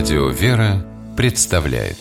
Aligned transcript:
Радио 0.00 0.30
«Вера» 0.30 0.82
представляет 1.14 1.98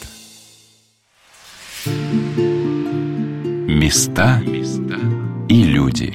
Места 3.67 4.41
и 5.49 5.63
люди 5.63 6.13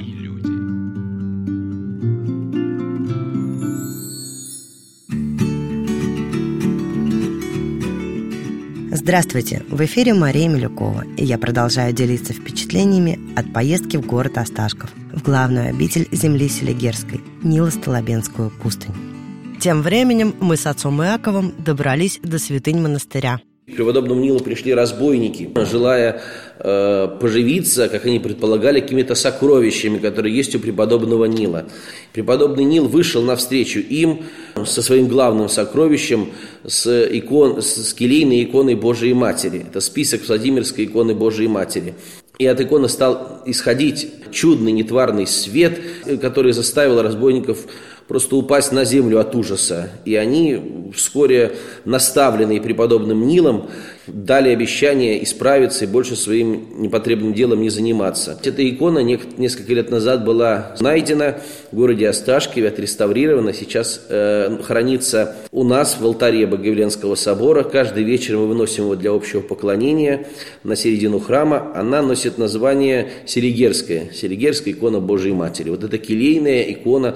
Здравствуйте! 8.91 9.61
В 9.69 9.85
эфире 9.85 10.15
Мария 10.15 10.49
Милюкова, 10.49 11.03
и 11.17 11.23
я 11.23 11.37
продолжаю 11.37 11.93
делиться 11.93 12.33
впечатлениями 12.33 13.19
от 13.37 13.53
поездки 13.53 13.97
в 13.97 14.07
город 14.07 14.39
Осташков, 14.39 14.89
в 15.13 15.21
главную 15.21 15.69
обитель 15.69 16.07
земли 16.11 16.49
Селигерской, 16.49 17.21
Нило-Столобенскую 17.43 18.49
пустынь. 18.49 19.14
Тем 19.59 19.81
временем 19.81 20.35
мы 20.39 20.57
с 20.57 20.67
отцом 20.67 21.01
Иаковом 21.01 21.53
добрались 21.57 22.19
до 22.23 22.39
святынь 22.39 22.79
монастыря. 22.79 23.39
К 23.67 23.75
преподобному 23.75 24.21
Нилу 24.21 24.39
пришли 24.41 24.75
разбойники, 24.75 25.49
желая 25.65 26.21
э, 26.59 27.07
поживиться, 27.19 27.89
как 27.89 28.05
они 28.05 28.19
предполагали, 28.19 28.79
какими-то 28.79 29.15
сокровищами, 29.15 29.97
которые 29.97 30.35
есть 30.35 30.53
у 30.55 30.59
преподобного 30.59 31.25
Нила. 31.25 31.65
Преподобный 32.13 32.63
Нил 32.63 32.87
вышел 32.87 33.23
навстречу 33.23 33.79
им 33.79 34.21
со 34.65 34.83
своим 34.83 35.07
главным 35.07 35.49
сокровищем, 35.49 36.29
с, 36.63 37.07
икон, 37.11 37.59
с 37.63 37.91
келейной 37.95 38.43
иконой 38.43 38.75
Божией 38.75 39.15
Матери. 39.15 39.65
Это 39.67 39.81
список 39.81 40.27
Владимирской 40.27 40.85
иконы 40.85 41.15
Божией 41.15 41.47
Матери. 41.47 41.95
И 42.37 42.45
от 42.45 42.61
иконы 42.61 42.87
стал 42.87 43.41
исходить 43.45 44.11
чудный 44.31 44.73
нетварный 44.73 45.25
свет, 45.25 45.79
который 46.21 46.51
заставил 46.51 47.01
разбойников 47.01 47.65
просто 48.07 48.35
упасть 48.35 48.71
на 48.71 48.85
землю 48.85 49.19
от 49.19 49.35
ужаса. 49.35 49.89
И 50.05 50.15
они, 50.15 50.91
вскоре 50.93 51.53
наставленные 51.85 52.61
преподобным 52.61 53.27
Нилом, 53.27 53.69
дали 54.07 54.49
обещание 54.49 55.23
исправиться 55.23 55.85
и 55.85 55.87
больше 55.87 56.15
своим 56.15 56.81
непотребным 56.81 57.33
делом 57.33 57.61
не 57.61 57.69
заниматься. 57.69 58.39
Эта 58.43 58.67
икона 58.67 58.99
несколько 58.99 59.73
лет 59.73 59.89
назад 59.89 60.23
была 60.23 60.75
найдена 60.79 61.39
в 61.71 61.75
городе 61.75 62.07
Осташкове, 62.07 62.67
отреставрирована, 62.67 63.53
сейчас 63.53 64.05
э, 64.09 64.57
хранится 64.63 65.35
у 65.51 65.63
нас 65.63 65.97
в 65.99 66.05
алтаре 66.05 66.45
Богоявленского 66.45 67.15
собора. 67.15 67.63
Каждый 67.63 68.03
вечер 68.03 68.37
мы 68.37 68.47
выносим 68.47 68.83
его 68.83 68.95
для 68.95 69.11
общего 69.11 69.41
поклонения 69.41 70.27
на 70.63 70.75
середину 70.75 71.19
храма. 71.19 71.71
Она 71.75 72.03
носит 72.03 72.37
название 72.37 73.09
Серегерская, 73.25 74.11
Серегерская 74.13 74.73
икона 74.73 74.99
Божией 74.99 75.33
Матери. 75.33 75.71
Вот 75.71 75.83
это 75.83 75.97
келейная 75.97 76.61
икона 76.63 77.15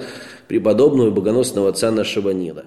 преподобного 0.50 1.06
и 1.06 1.10
богоносного 1.12 1.68
отца 1.68 1.92
нашего 1.92 2.30
Нила. 2.30 2.64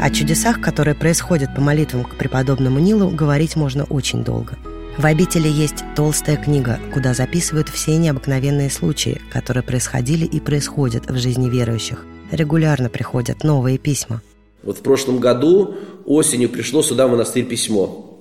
О 0.00 0.10
чудесах, 0.10 0.60
которые 0.60 0.94
происходят 0.94 1.52
по 1.52 1.60
молитвам 1.60 2.04
к 2.04 2.16
преподобному 2.16 2.78
Нилу, 2.78 3.10
говорить 3.10 3.56
можно 3.56 3.82
очень 3.86 4.22
долго. 4.22 4.56
В 4.98 5.04
обители 5.04 5.48
есть 5.48 5.82
толстая 5.96 6.36
книга, 6.36 6.78
куда 6.94 7.12
записывают 7.12 7.68
все 7.68 7.96
необыкновенные 7.96 8.70
случаи, 8.70 9.20
которые 9.32 9.64
происходили 9.64 10.24
и 10.24 10.38
происходят 10.38 11.10
в 11.10 11.18
жизни 11.18 11.50
верующих. 11.50 12.06
Регулярно 12.30 12.88
приходят 12.88 13.42
новые 13.42 13.78
письма. 13.78 14.22
Вот 14.62 14.78
в 14.78 14.82
прошлом 14.82 15.18
году 15.18 15.74
осенью 16.06 16.50
пришло 16.50 16.82
сюда 16.82 17.08
в 17.08 17.10
монастырь 17.10 17.46
письмо. 17.46 18.16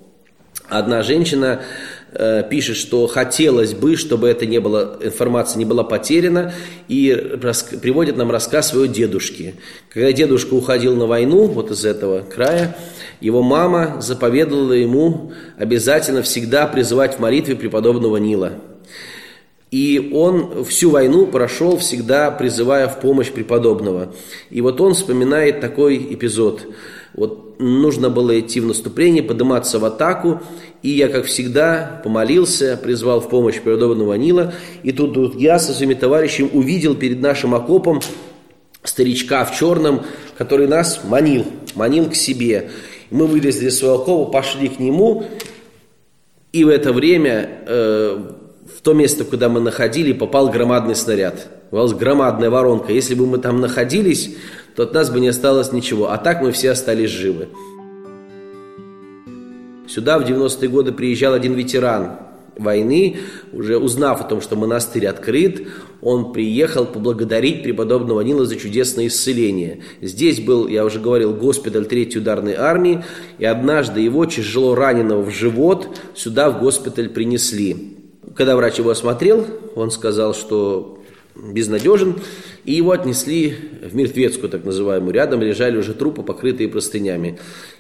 Одна 0.68 1.04
женщина 1.04 1.62
Э, 2.12 2.44
пишет, 2.50 2.76
что 2.76 3.06
хотелось 3.06 3.74
бы, 3.74 3.96
чтобы 3.96 4.30
эта 4.30 4.48
не 4.48 4.60
была, 4.60 4.98
информация 5.00 5.60
не 5.60 5.66
была 5.66 5.84
потеряна, 5.84 6.54
и 6.88 7.14
рас, 7.40 7.62
приводит 7.62 8.18
нам 8.18 8.32
рассказ 8.32 8.70
своего 8.70 8.92
дедушки. 8.92 9.56
Когда 9.90 10.12
дедушка 10.12 10.56
уходил 10.56 10.96
на 10.96 11.06
войну, 11.06 11.46
вот 11.46 11.70
из 11.70 11.86
этого 11.86 12.22
края, 12.22 12.76
его 13.22 13.44
мама 13.44 13.98
заповедовала 14.02 14.74
ему 14.74 15.34
обязательно 15.58 16.24
всегда 16.24 16.66
призывать 16.66 17.18
в 17.18 17.20
молитве 17.20 17.56
преподобного 17.56 18.18
Нила. 18.18 18.54
И 19.70 20.10
он 20.12 20.66
всю 20.66 20.90
войну 20.90 21.28
прошел 21.28 21.78
всегда, 21.78 22.32
призывая 22.32 22.88
в 22.88 23.02
помощь 23.02 23.30
преподобного. 23.30 24.16
И 24.50 24.62
вот 24.62 24.82
он 24.82 24.96
вспоминает 24.96 25.62
такой 25.62 25.98
эпизод. 25.98 26.66
Вот 27.14 27.49
нужно 27.60 28.10
было 28.10 28.40
идти 28.40 28.60
в 28.60 28.66
наступление, 28.66 29.22
подниматься 29.22 29.80
в 29.80 29.86
атаку, 29.86 30.42
и 30.82 30.90
я, 30.90 31.10
как 31.10 31.26
всегда, 31.26 32.02
помолился, 32.04 32.80
призвал 32.82 33.20
в 33.20 33.30
помощь 33.30 33.60
преподобного 33.60 34.14
Нила. 34.14 34.54
И 34.82 34.92
тут, 34.94 35.14
тут 35.14 35.36
я 35.36 35.60
со 35.60 35.74
своими 35.74 35.94
товарищами 35.94 36.50
увидел 36.52 36.96
перед 36.96 37.20
нашим 37.22 37.54
окопом 37.54 38.02
старичка 38.84 39.44
в 39.44 39.56
черном, 39.58 40.04
который 40.38 40.68
нас 40.68 41.02
манил, 41.04 41.46
манил 41.76 42.10
к 42.10 42.16
себе. 42.16 42.72
Мы 43.12 43.28
вылезли 43.28 43.68
из 43.68 43.78
своего 43.78 44.02
окопа, 44.02 44.32
пошли 44.32 44.70
к 44.70 44.80
нему, 44.80 45.26
и 46.54 46.64
в 46.64 46.70
это 46.70 46.94
время 46.94 47.50
э, 47.68 48.18
в 48.78 48.82
то 48.82 48.94
место, 48.94 49.26
куда 49.26 49.50
мы 49.50 49.60
находили, 49.60 50.14
попал 50.14 50.50
громадный 50.50 50.96
снаряд. 50.96 51.48
Была 51.72 51.88
громадная 51.94 52.50
воронка. 52.50 52.94
Если 52.94 53.14
бы 53.14 53.28
мы 53.28 53.38
там 53.38 53.60
находились, 53.60 54.36
то 54.76 54.84
от 54.84 54.94
нас 54.94 55.10
бы 55.10 55.20
не 55.20 55.28
осталось 55.30 55.72
ничего. 55.72 56.12
А 56.12 56.18
так 56.18 56.42
мы 56.42 56.52
все 56.52 56.72
остались 56.72 57.10
живы. 57.10 57.50
Сюда 59.88 60.20
в 60.20 60.24
90-е 60.24 60.70
годы 60.70 60.92
приезжал 60.92 61.34
один 61.34 61.54
ветеран 61.54 62.20
войны, 62.60 63.18
уже 63.54 63.78
узнав 63.78 64.22
о 64.22 64.24
том, 64.26 64.42
что 64.42 64.56
монастырь 64.56 65.08
открыт, 65.08 65.68
он 66.02 66.32
приехал 66.32 66.86
поблагодарить 66.86 67.64
преподобного 67.64 68.22
Нила 68.22 68.46
за 68.46 68.56
чудесное 68.58 69.08
исцеление. 69.08 69.82
Здесь 70.02 70.40
был, 70.40 70.68
я 70.68 70.86
уже 70.86 71.00
говорил, 71.00 71.34
госпиталь 71.34 71.86
Третьей 71.86 72.22
ударной 72.22 72.54
армии, 72.54 73.04
и 73.40 73.46
однажды 73.46 74.02
его, 74.02 74.26
тяжело 74.26 74.76
раненого 74.76 75.24
в 75.24 75.32
живот, 75.32 76.00
сюда 76.16 76.52
в 76.52 76.60
госпиталь 76.60 77.10
принесли. 77.10 77.98
Когда 78.36 78.56
врач 78.56 78.78
его 78.78 78.92
осмотрел, 78.92 79.46
он 79.76 79.92
сказал, 79.92 80.34
что 80.34 80.99
безнадежен, 81.42 82.16
и 82.66 82.74
его 82.74 82.92
отнесли 82.92 83.56
в 83.84 83.96
мертвецкую, 83.96 84.50
так 84.50 84.66
называемую. 84.66 85.14
Рядом 85.14 85.42
лежали 85.42 85.78
уже 85.78 85.94
трупы, 85.94 86.24
покрытые 86.24 86.70
простынями. 86.70 87.40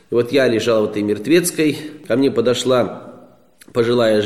И 0.09 0.13
вот 0.13 0.31
я 0.31 0.47
лежал 0.47 0.85
в 0.85 0.89
этой 0.89 1.03
мертвецкой, 1.03 1.77
ко 2.07 2.15
мне 2.15 2.31
подошла 2.31 3.09
пожилая 3.73 4.23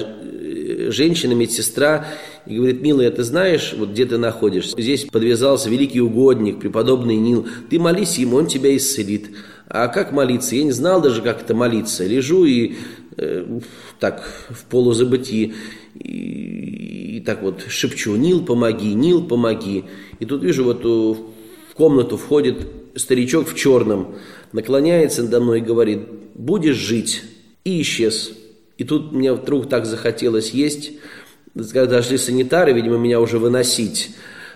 женщина, 0.90 1.34
медсестра, 1.34 2.08
и 2.46 2.58
говорит, 2.58 2.82
милая, 2.82 3.12
ты 3.12 3.24
знаешь, 3.24 3.74
вот 3.78 3.90
где 3.90 4.06
ты 4.06 4.18
находишься? 4.18 4.80
Здесь 4.80 5.06
подвязался 5.06 5.70
великий 5.70 6.02
угодник, 6.02 6.60
преподобный 6.60 7.16
Нил. 7.16 7.48
Ты 7.70 7.80
молись 7.80 8.18
ему, 8.18 8.38
он 8.38 8.48
тебя 8.48 8.76
исцелит. 8.76 9.30
А 9.74 9.88
как 9.88 10.12
молиться? 10.12 10.56
Я 10.56 10.66
не 10.66 10.72
знал 10.72 11.02
даже, 11.02 11.24
как 11.24 11.42
это 11.42 11.56
молиться. 11.56 12.06
Лежу 12.06 12.46
и 12.46 12.76
э, 13.18 13.60
так 14.00 14.24
в 14.50 14.66
полузабытии 14.66 15.56
и, 15.96 17.18
и 17.18 17.20
так 17.22 17.42
вот 17.42 17.64
шепчу, 17.68 18.16
Нил, 18.16 18.46
помоги, 18.46 18.94
Нил, 18.94 19.26
помоги. 19.26 19.86
И 20.20 20.26
тут 20.26 20.44
вижу, 20.44 20.64
вот 20.64 20.86
в 20.86 21.74
комнату 21.74 22.18
входит 22.18 22.68
старичок 22.96 23.50
в 23.50 23.56
черном, 23.56 24.14
наклоняется 24.52 25.24
надо 25.24 25.42
мной 25.42 25.58
и 25.58 25.64
говорит, 25.64 26.02
будешь 26.36 26.76
жить. 26.76 27.24
И 27.64 27.82
исчез. 27.82 28.32
И 28.78 28.84
тут 28.84 29.12
мне 29.12 29.34
вдруг 29.34 29.70
так 29.70 29.88
захотелось 29.88 30.52
есть. 30.52 30.92
Когда 31.56 31.88
дошли 31.88 32.20
санитары, 32.20 32.74
видимо, 32.74 32.98
меня 32.98 33.20
уже 33.20 33.40
выносить. 33.40 34.12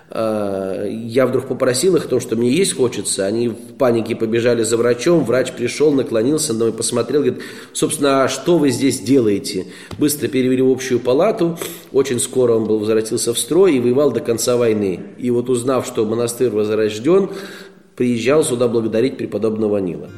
А, 0.09 0.85
я 0.87 1.27
вдруг 1.27 1.47
попросил 1.47 1.95
их 1.95 2.07
то, 2.07 2.19
что 2.19 2.35
мне 2.35 2.49
есть 2.49 2.75
хочется. 2.75 3.25
Они 3.25 3.49
в 3.49 3.73
панике 3.77 4.15
побежали 4.15 4.63
за 4.63 4.77
врачом. 4.77 5.23
Врач 5.23 5.51
пришел, 5.51 5.91
наклонился 5.91 6.53
на 6.53 6.59
мной, 6.59 6.73
посмотрел, 6.73 7.21
говорит, 7.21 7.43
собственно, 7.73 8.23
а 8.23 8.27
что 8.29 8.57
вы 8.57 8.69
здесь 8.69 8.99
делаете? 9.01 9.67
Быстро 9.97 10.27
перевели 10.27 10.61
в 10.61 10.71
общую 10.71 10.99
палату. 10.99 11.57
Очень 11.91 12.19
скоро 12.19 12.53
он 12.53 12.65
был 12.65 12.79
возвратился 12.79 13.33
в 13.33 13.39
строй 13.39 13.75
и 13.75 13.79
воевал 13.79 14.11
до 14.11 14.21
конца 14.21 14.55
войны. 14.55 15.01
И 15.17 15.29
вот 15.29 15.49
узнав, 15.49 15.85
что 15.85 16.05
монастырь 16.05 16.49
возрожден, 16.49 17.29
приезжал 17.95 18.43
сюда 18.43 18.67
благодарить 18.67 19.17
преподобного 19.17 19.77
Нила. 19.77 20.09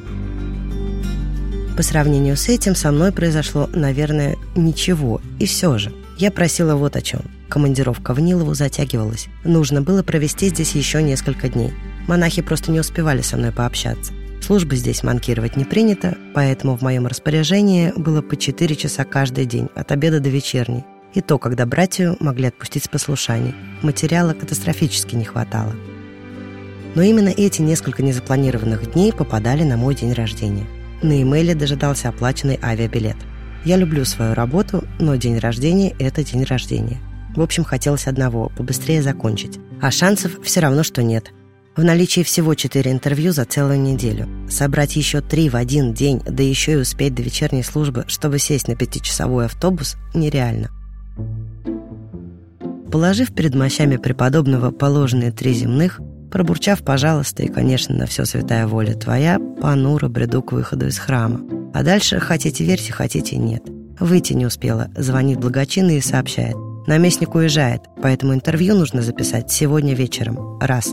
По 1.76 1.82
сравнению 1.82 2.36
с 2.36 2.48
этим 2.48 2.74
со 2.74 2.92
мной 2.92 3.10
произошло, 3.10 3.68
наверное, 3.74 4.36
ничего. 4.54 5.20
И 5.38 5.46
все 5.46 5.78
же. 5.78 5.92
Я 6.18 6.30
просила 6.30 6.74
вот 6.74 6.94
о 6.94 7.00
чем– 7.00 7.22
Командировка 7.50 8.14
в 8.14 8.20
Нилову 8.20 8.54
затягивалась. 8.54 9.26
Нужно 9.42 9.82
было 9.82 10.04
провести 10.04 10.48
здесь 10.48 10.72
еще 10.72 11.02
несколько 11.02 11.48
дней. 11.48 11.72
Монахи 12.06 12.42
просто 12.42 12.70
не 12.70 12.78
успевали 12.78 13.22
со 13.22 13.36
мной 13.36 13.50
пообщаться. 13.50 14.12
Службы 14.40 14.76
здесь 14.76 15.02
манкировать 15.02 15.56
не 15.56 15.64
принято, 15.64 16.16
поэтому 16.32 16.76
в 16.76 16.82
моем 16.82 17.06
распоряжении 17.08 17.92
было 17.96 18.22
по 18.22 18.36
4 18.36 18.76
часа 18.76 19.04
каждый 19.04 19.46
день, 19.46 19.68
от 19.74 19.90
обеда 19.92 20.20
до 20.20 20.28
вечерней. 20.28 20.84
И 21.12 21.20
то, 21.20 21.38
когда 21.38 21.66
братью 21.66 22.16
могли 22.20 22.46
отпустить 22.46 22.84
с 22.84 22.88
послушаний. 22.88 23.54
Материала 23.82 24.32
катастрофически 24.32 25.16
не 25.16 25.24
хватало. 25.24 25.74
Но 26.94 27.02
именно 27.02 27.28
эти 27.28 27.62
несколько 27.62 28.04
незапланированных 28.04 28.92
дней 28.92 29.12
попадали 29.12 29.64
на 29.64 29.76
мой 29.76 29.96
день 29.96 30.12
рождения. 30.12 30.66
На 31.02 31.20
имейле 31.20 31.56
дожидался 31.56 32.08
оплаченный 32.08 32.60
авиабилет. 32.62 33.16
Я 33.64 33.76
люблю 33.76 34.04
свою 34.04 34.34
работу, 34.34 34.84
но 35.00 35.16
день 35.16 35.38
рождения– 35.38 35.94
это 35.98 36.22
день 36.24 36.44
рождения. 36.44 36.98
В 37.34 37.40
общем, 37.40 37.64
хотелось 37.64 38.06
одного– 38.06 38.50
побыстрее 38.56 39.02
закончить. 39.02 39.58
А 39.80 39.90
шансов 39.90 40.32
все 40.42 40.60
равно, 40.60 40.82
что 40.82 41.02
нет. 41.02 41.32
В 41.76 41.84
наличии 41.84 42.22
всего 42.22 42.54
четыре 42.54 42.90
интервью 42.90 43.32
за 43.32 43.44
целую 43.44 43.80
неделю. 43.80 44.28
Собрать 44.50 44.96
еще 44.96 45.20
три 45.20 45.48
в 45.48 45.54
один 45.54 45.94
день, 45.94 46.20
да 46.26 46.42
еще 46.42 46.72
и 46.72 46.76
успеть 46.76 47.14
до 47.14 47.22
вечерней 47.22 47.62
службы, 47.62 48.04
чтобы 48.08 48.38
сесть 48.38 48.68
на 48.68 48.74
пятичасовой 48.74 49.46
автобус, 49.46 49.96
нереально. 50.12 50.70
Положив 52.90 53.32
перед 53.32 53.54
мощами 53.54 53.96
преподобного 53.96 54.72
положенные 54.72 55.30
три 55.30 55.54
земных, 55.54 56.00
пробурчав 56.32 56.82
«пожалуйста» 56.82 57.44
и, 57.44 57.48
конечно, 57.48 57.94
на 57.94 58.06
все 58.06 58.24
святая 58.24 58.66
воля 58.66 58.94
твоя, 58.94 59.38
понуро 59.38 60.08
бреду 60.08 60.42
к 60.42 60.52
выходу 60.52 60.88
из 60.88 60.98
храма. 60.98 61.40
А 61.72 61.84
дальше 61.84 62.18
хотите 62.18 62.64
верьте, 62.64 62.92
хотите 62.92 63.36
нет. 63.36 63.62
Выйти 64.00 64.32
не 64.32 64.46
успела, 64.46 64.90
звонит 64.96 65.38
благочинный 65.38 65.98
и 65.98 66.00
сообщает. 66.00 66.56
Наместник 66.90 67.36
уезжает, 67.36 67.82
поэтому 68.02 68.34
интервью 68.34 68.74
нужно 68.74 69.00
записать 69.00 69.48
сегодня 69.48 69.94
вечером. 69.94 70.58
Раз. 70.58 70.92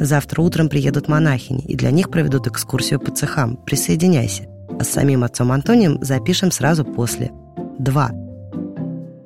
Завтра 0.00 0.42
утром 0.42 0.68
приедут 0.68 1.06
монахини, 1.06 1.60
и 1.60 1.76
для 1.76 1.92
них 1.92 2.10
проведут 2.10 2.48
экскурсию 2.48 2.98
по 2.98 3.12
цехам. 3.12 3.58
Присоединяйся. 3.64 4.48
А 4.76 4.82
с 4.82 4.88
самим 4.88 5.22
отцом 5.22 5.52
Антонием 5.52 6.02
запишем 6.02 6.50
сразу 6.50 6.84
после. 6.84 7.30
Два. 7.78 8.10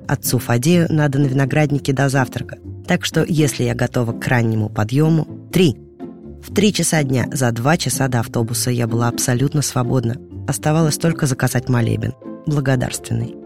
Отцу 0.07 0.37
Фадею 0.37 0.85
надо 0.91 1.17
на 1.17 1.25
винограднике 1.25 1.91
до 1.91 2.07
завтрака. 2.07 2.59
Так 2.87 3.03
что, 3.03 3.25
если 3.27 3.63
я 3.63 3.73
готова 3.73 4.13
к 4.13 4.27
раннему 4.27 4.69
подъему... 4.69 5.27
Три. 5.51 5.75
В 6.43 6.53
три 6.53 6.71
часа 6.71 7.01
дня, 7.01 7.25
за 7.31 7.51
два 7.51 7.77
часа 7.77 8.07
до 8.09 8.19
автобуса 8.19 8.69
я 8.69 8.85
была 8.85 9.07
абсолютно 9.07 9.63
свободна. 9.63 10.17
Оставалось 10.47 10.99
только 10.99 11.25
заказать 11.25 11.67
молебен. 11.67 12.13
Благодарственный. 12.45 13.42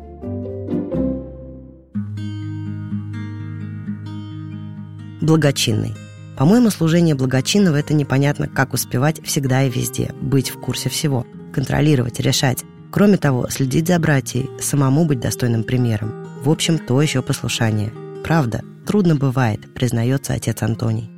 Благочинный. 5.22 5.96
По-моему, 6.38 6.70
служение 6.70 7.16
благочинного– 7.16 7.76
это 7.78 7.96
непонятно, 7.96 8.48
как 8.48 8.74
успевать 8.74 9.20
всегда 9.24 9.64
и 9.64 9.70
везде, 9.70 10.12
быть 10.22 10.50
в 10.52 10.60
курсе 10.60 10.90
всего, 10.90 11.26
контролировать, 11.52 12.20
решать. 12.20 12.64
Кроме 12.92 13.18
того, 13.18 13.48
следить 13.50 13.88
за 13.88 13.98
братьей, 13.98 14.48
самому 14.60 15.06
быть 15.06 15.20
достойным 15.20 15.64
примером. 15.64 16.28
В 16.44 16.52
общем, 16.52 16.78
то 16.78 17.02
еще 17.02 17.24
послушание. 17.24 17.92
Правда, 18.24 18.62
трудно 18.86 19.16
бывает, 19.16 19.74
признается 19.74 20.34
отец 20.34 20.62
Антоний. 20.62 21.10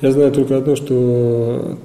Я 0.00 0.12
знаю 0.12 0.30
только 0.30 0.56
одно, 0.56 0.76
что 0.76 1.80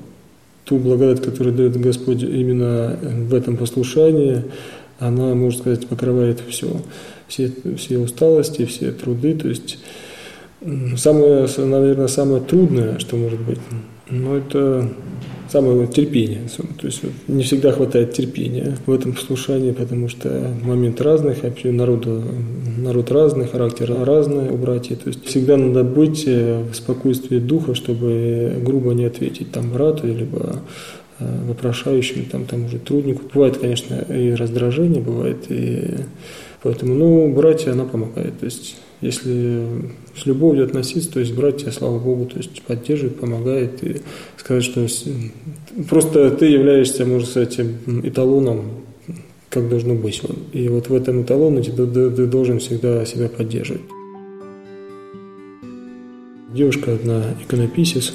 ту 0.66 0.78
благодать, 0.78 1.24
которую 1.24 1.56
дает 1.56 1.80
Господь 1.82 2.22
именно 2.22 2.98
в 3.02 3.34
этом 3.34 3.58
послушании, 3.58 4.44
она, 5.00 5.34
можно 5.34 5.60
сказать, 5.60 5.88
покрывает 5.88 6.42
все. 6.48 6.82
Все, 7.28 7.52
все 7.76 7.98
усталости, 7.98 8.66
все 8.66 8.92
труды. 8.92 9.34
То 9.34 9.48
есть 9.48 9.80
самое, 10.96 11.48
наверное, 11.57 12.07
самое 12.07 12.42
трудное, 12.42 13.00
что 13.00 13.16
может 13.16 13.40
быть, 13.40 13.60
но 14.10 14.38
это 14.38 14.90
самое 15.50 15.88
терпение. 15.88 16.42
То 16.80 16.88
есть 16.88 17.02
не 17.28 17.44
всегда 17.44 17.72
хватает 17.72 18.13
терпения 18.13 18.78
в 18.86 18.92
этом 18.92 19.13
послушании, 19.13 19.72
потому 19.72 20.10
что 20.10 20.52
момент 20.63 21.02
разный, 21.02 21.36
вообще 21.42 21.72
народу, 21.72 22.24
народ 22.78 23.12
разный, 23.12 23.48
характер 23.48 23.96
разный 24.04 24.50
у 24.50 24.57
братьев. 24.57 25.00
То 25.00 25.10
есть 25.10 25.25
всегда 25.25 25.57
надо 25.57 25.84
быть 25.84 26.24
э, 26.25 26.63
в 26.63 26.75
спокойствии 26.75 27.40
духа, 27.40 27.75
чтобы 27.75 28.56
грубо 28.62 28.94
не 28.94 29.06
ответить 29.06 29.52
там 29.52 29.72
брату, 29.72 30.07
либо 30.07 30.62
э, 31.19 31.25
вопрошающим, 31.48 32.25
там, 32.25 32.46
там 32.46 32.66
уже 32.66 32.80
труднику. 32.80 33.22
Бывает, 33.34 33.57
конечно, 33.57 33.96
и 34.10 34.34
раздражение, 34.34 35.02
бывает 35.02 35.46
и... 35.50 35.96
Поэтому, 36.63 36.96
ну, 36.96 37.34
братья, 37.34 37.74
она 37.74 37.86
помогает. 37.86 38.40
То 38.40 38.46
есть 38.46 38.75
если 39.06 39.66
с 40.16 40.25
любовью 40.25 40.66
относиться, 40.66 41.12
то 41.12 41.19
есть 41.19 41.34
братья, 41.34 41.72
слава 41.72 42.00
Богу, 42.00 42.25
то 42.25 42.38
есть 42.38 42.62
поддерживает, 42.63 43.19
помогает 43.19 43.84
и 43.84 44.02
сказать, 44.38 44.63
что 44.63 44.88
просто 45.88 46.31
ты 46.31 46.48
являешься, 46.48 47.06
можно 47.06 47.28
сказать, 47.28 47.60
эталоном, 48.04 48.66
как 49.50 49.69
должно 49.69 49.94
быть. 49.96 50.22
И 50.54 50.68
вот 50.68 50.90
в 50.90 50.94
этом 50.94 51.24
эталоне 51.24 51.63
ты, 51.63 51.72
ты 51.72 52.25
должен 52.25 52.60
всегда 52.60 53.06
себя 53.06 53.30
поддерживать. 53.30 53.81
Девушка 56.54 56.94
одна 56.94 57.24
иконописец, 57.44 58.13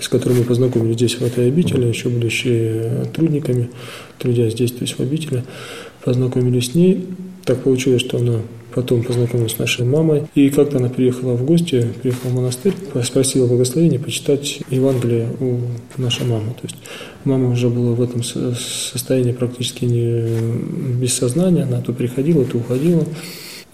с 0.00 0.08
которой 0.08 0.38
мы 0.38 0.44
познакомились 0.44 0.96
здесь, 0.96 1.14
в 1.14 1.22
этой 1.22 1.48
обители, 1.48 1.86
еще 1.86 2.08
будучи 2.08 2.82
трудниками, 3.14 3.70
трудясь 4.18 4.54
здесь, 4.54 4.72
то 4.72 4.80
есть 4.80 4.98
в 4.98 5.00
обители, 5.00 5.44
познакомились 6.02 6.72
с 6.72 6.74
ней. 6.74 7.06
Так 7.44 7.62
получилось, 7.62 8.00
что 8.00 8.16
она 8.16 8.40
Потом 8.74 9.02
познакомилась 9.02 9.52
с 9.52 9.58
нашей 9.58 9.84
мамой. 9.84 10.24
И 10.34 10.50
как-то 10.50 10.78
она 10.78 10.88
приехала 10.88 11.34
в 11.34 11.44
гости, 11.44 11.86
приехала 12.02 12.30
в 12.30 12.34
монастырь, 12.34 12.74
спросила 13.04 13.46
благословения 13.46 13.98
почитать 13.98 14.60
Евангелие 14.68 15.28
у 15.40 15.58
нашей 16.00 16.26
мамы. 16.26 16.50
То 16.60 16.64
есть 16.64 16.76
мама 17.24 17.50
уже 17.50 17.68
была 17.68 17.92
в 17.92 18.02
этом 18.02 18.22
состоянии 18.22 19.32
практически 19.32 19.84
не 19.84 21.00
без 21.00 21.14
сознания. 21.14 21.62
Она 21.62 21.80
то 21.80 21.92
приходила, 21.92 22.44
то 22.44 22.58
уходила. 22.58 23.04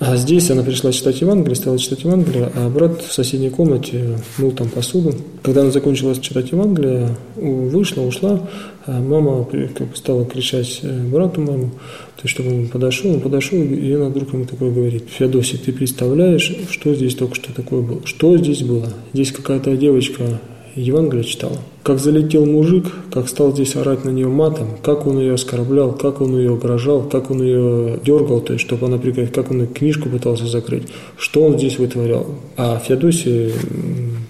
А 0.01 0.17
здесь 0.17 0.51
она 0.51 0.63
пришла 0.63 0.93
читать 0.93 1.21
Евангелие, 1.21 1.55
стала 1.55 1.79
читать 1.79 2.05
Евангелие, 2.05 2.51
а 2.55 2.71
брат 2.71 3.03
в 3.03 3.13
соседней 3.13 3.51
комнате 3.51 4.17
мыл 4.39 4.51
там 4.51 4.71
посуду. 4.71 5.15
Когда 5.43 5.61
она 5.61 5.71
закончила 5.71 6.19
читать 6.19 6.53
Евангелие, 6.53 7.17
вышла, 7.37 8.01
ушла, 8.01 8.49
а 8.87 8.99
мама 8.99 9.47
стала 9.95 10.25
кричать 10.25 10.81
э, 10.83 11.07
брату 11.07 11.43
моему, 11.43 11.73
то 12.21 12.27
есть, 12.27 12.35
чтобы 12.35 12.55
он 12.55 12.69
подошел, 12.69 13.15
он 13.15 13.21
подошел, 13.21 13.59
и 13.59 13.93
она 13.93 14.11
вдруг 14.11 14.35
ему 14.35 14.45
такое 14.45 14.71
говорит, 14.71 15.05
Феодосий, 15.09 15.57
ты 15.57 15.73
представляешь, 15.73 16.55
что 16.69 16.95
здесь 16.95 17.15
только 17.15 17.35
что 17.35 17.55
такое 17.55 17.81
было? 17.81 18.03
Что 18.05 18.37
здесь 18.37 18.63
было? 18.63 18.93
Здесь 19.15 19.33
какая-то 19.33 19.75
девочка 19.75 20.39
Евангелие 20.75 21.25
читала. 21.25 21.57
Как 21.83 21.99
залетел 21.99 22.45
мужик, 22.45 22.93
как 23.11 23.27
стал 23.27 23.53
здесь 23.53 23.75
орать 23.75 24.05
на 24.05 24.11
нее 24.11 24.29
матом, 24.29 24.69
как 24.83 25.07
он 25.07 25.19
ее 25.19 25.33
оскорблял, 25.33 25.93
как 25.95 26.21
он 26.21 26.37
ее 26.37 26.51
угрожал, 26.51 27.05
как 27.09 27.31
он 27.31 27.43
ее 27.43 27.99
дергал, 28.05 28.43
то 28.43 28.53
есть, 28.53 28.67
чтобы 28.67 28.85
она 28.85 28.99
прекратила, 28.99 29.33
как 29.33 29.51
он 29.51 29.67
книжку 29.67 30.11
пытался 30.11 30.47
закрыть, 30.47 30.89
что 31.17 31.43
он 31.43 31.57
здесь 31.57 31.79
вытворял. 31.79 32.27
А 32.59 32.79
Феодосий 32.87 33.55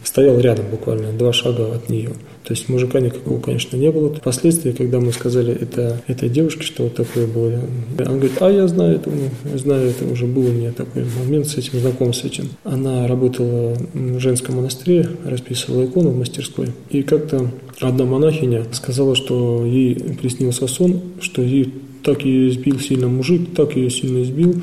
стоял 0.05 0.39
рядом 0.39 0.67
буквально, 0.71 1.13
два 1.13 1.33
шага 1.33 1.75
от 1.75 1.91
нее. 1.91 2.11
То 2.51 2.55
есть 2.55 2.69
мужика 2.69 2.99
никакого, 2.99 3.39
конечно, 3.39 3.77
не 3.77 3.93
было. 3.93 4.13
Впоследствии, 4.13 4.73
когда 4.73 4.99
мы 4.99 5.13
сказали 5.13 5.55
это, 5.55 6.03
этой 6.09 6.29
девушке, 6.29 6.65
что 6.65 6.83
вот 6.83 6.97
такое 6.97 7.29
было, 7.29 7.61
она 7.97 8.17
говорит, 8.17 8.33
а 8.41 8.51
я 8.51 8.67
знаю 8.67 8.97
это, 8.97 9.09
я 9.53 9.57
знаю 9.57 9.91
это, 9.91 10.05
уже 10.13 10.27
был 10.27 10.47
у 10.47 10.51
меня 10.51 10.73
такой 10.73 11.05
момент 11.25 11.47
с 11.47 11.57
этим, 11.57 11.79
знаком 11.79 12.13
с 12.13 12.25
этим. 12.25 12.49
Она 12.65 13.07
работала 13.07 13.77
в 13.95 14.19
женском 14.19 14.57
монастыре, 14.57 15.11
расписывала 15.25 15.85
икону 15.85 16.11
в 16.11 16.19
мастерской. 16.19 16.71
И 16.91 17.03
как-то 17.03 17.53
одна 17.79 18.05
монахиня 18.05 18.65
сказала, 18.73 19.15
что 19.15 19.65
ей 19.65 19.95
приснился 20.21 20.67
сон, 20.67 21.01
что 21.21 21.43
ей 21.43 21.73
так 22.03 22.25
ее 22.25 22.49
избил 22.49 22.81
сильно 22.81 23.07
мужик, 23.07 23.55
так 23.55 23.77
ее 23.77 23.91
сильно 23.91 24.25
избил, 24.25 24.61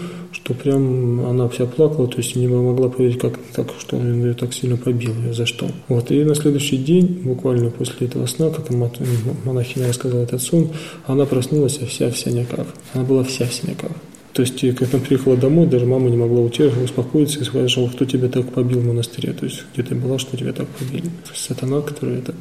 что 0.47 0.53
прям 0.53 1.25
она 1.25 1.49
вся 1.49 1.65
плакала, 1.65 2.07
то 2.07 2.19
есть 2.19 2.37
не 2.37 2.47
могла 2.47 2.87
поверить, 2.87 3.19
как 3.19 3.37
так, 3.53 3.67
что 3.79 3.97
он 3.97 4.23
ее 4.23 4.33
так 4.33 4.53
сильно 4.53 4.77
побил, 4.77 5.13
ее 5.13 5.33
за 5.33 5.45
что. 5.45 5.69
Вот, 5.89 6.09
и 6.09 6.23
на 6.23 6.35
следующий 6.35 6.77
день, 6.77 7.19
буквально 7.25 7.69
после 7.69 8.07
этого 8.07 8.25
сна, 8.27 8.49
как 8.49 8.69
монахиня 8.69 9.89
рассказала 9.89 10.21
этот 10.21 10.41
сон, 10.41 10.69
она 11.05 11.25
проснулась 11.25 11.79
вся 11.79 12.09
в 12.11 12.17
синяках. 12.17 12.65
Она 12.93 13.03
была 13.03 13.25
вся 13.25 13.45
в 13.45 13.53
синяках. 13.53 13.91
То 14.31 14.41
есть, 14.43 14.61
когда 14.61 14.97
она 14.97 15.05
приехала 15.05 15.35
домой, 15.35 15.67
даже 15.67 15.85
мама 15.85 16.09
не 16.09 16.15
могла 16.15 16.39
утешить, 16.39 16.81
успокоиться 16.81 17.41
и 17.41 17.67
что 17.67 17.87
кто 17.87 18.05
тебя 18.05 18.29
так 18.29 18.47
побил 18.53 18.79
в 18.79 18.85
монастыре, 18.85 19.33
то 19.33 19.43
есть, 19.43 19.65
где 19.73 19.83
ты 19.83 19.95
была, 19.95 20.17
что 20.17 20.37
тебя 20.37 20.53
так 20.53 20.69
побили. 20.69 21.07
То 21.27 21.35
сатана, 21.35 21.81
который 21.81 22.21
так, 22.21 22.35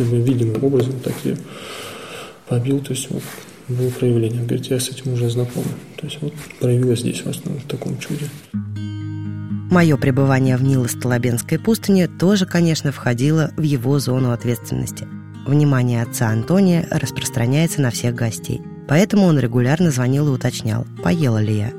видимым 0.00 0.64
образом 0.64 0.94
так 1.04 1.14
ее 1.22 1.36
побил, 2.48 2.80
то 2.80 2.90
есть, 2.90 3.06
вот, 3.10 3.22
было 3.68 3.90
проявление. 3.90 4.42
Говорит, 4.42 4.66
я 4.66 4.80
с 4.80 4.88
этим 4.88 5.12
уже 5.12 5.28
знаком. 5.28 5.64
То 5.96 6.06
есть 6.06 6.18
вот 6.20 6.32
проявилось 6.60 7.00
здесь 7.00 7.22
в 7.22 7.28
основном 7.28 7.62
в 7.62 7.66
таком 7.66 7.98
чуде. 7.98 8.28
Мое 9.70 9.96
пребывание 9.96 10.56
в 10.56 10.62
Нило-Столобенской 10.62 11.58
пустыне 11.58 12.06
тоже, 12.06 12.46
конечно, 12.46 12.92
входило 12.92 13.50
в 13.56 13.62
его 13.62 13.98
зону 13.98 14.30
ответственности. 14.30 15.06
Внимание 15.46 16.02
отца 16.02 16.28
Антония 16.28 16.86
распространяется 16.90 17.80
на 17.80 17.90
всех 17.90 18.14
гостей. 18.14 18.60
Поэтому 18.88 19.24
он 19.26 19.38
регулярно 19.38 19.90
звонил 19.90 20.28
и 20.28 20.30
уточнял, 20.30 20.86
поела 21.02 21.38
ли 21.38 21.56
я. 21.56 21.72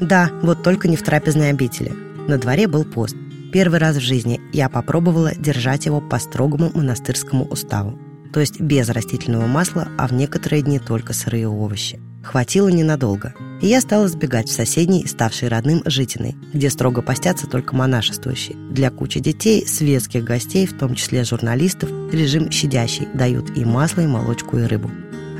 Да, 0.00 0.30
вот 0.42 0.62
только 0.62 0.88
не 0.88 0.96
в 0.96 1.02
трапезной 1.02 1.50
обители. 1.50 1.92
На 2.26 2.38
дворе 2.38 2.66
был 2.66 2.84
пост. 2.84 3.16
Первый 3.52 3.78
раз 3.78 3.96
в 3.96 4.00
жизни 4.00 4.40
я 4.52 4.68
попробовала 4.68 5.32
держать 5.34 5.86
его 5.86 6.00
по 6.00 6.18
строгому 6.18 6.70
монастырскому 6.74 7.44
уставу 7.44 7.98
то 8.32 8.40
есть 8.40 8.60
без 8.60 8.88
растительного 8.88 9.46
масла, 9.46 9.88
а 9.98 10.08
в 10.08 10.12
некоторые 10.12 10.62
дни 10.62 10.78
только 10.78 11.12
сырые 11.12 11.48
овощи. 11.48 12.00
Хватило 12.22 12.68
ненадолго, 12.68 13.34
и 13.62 13.66
я 13.66 13.80
стала 13.80 14.06
сбегать 14.06 14.48
в 14.48 14.52
соседний, 14.52 15.06
ставший 15.06 15.48
родным 15.48 15.82
Житиной, 15.86 16.36
где 16.52 16.68
строго 16.68 17.00
постятся 17.00 17.46
только 17.46 17.74
монашествующие. 17.74 18.56
Для 18.70 18.90
кучи 18.90 19.20
детей, 19.20 19.66
светских 19.66 20.24
гостей, 20.24 20.66
в 20.66 20.76
том 20.76 20.94
числе 20.94 21.24
журналистов, 21.24 21.90
режим 22.12 22.50
щадящий, 22.50 23.08
дают 23.14 23.56
и 23.56 23.64
масло, 23.64 24.02
и 24.02 24.06
молочку, 24.06 24.58
и 24.58 24.64
рыбу. 24.64 24.90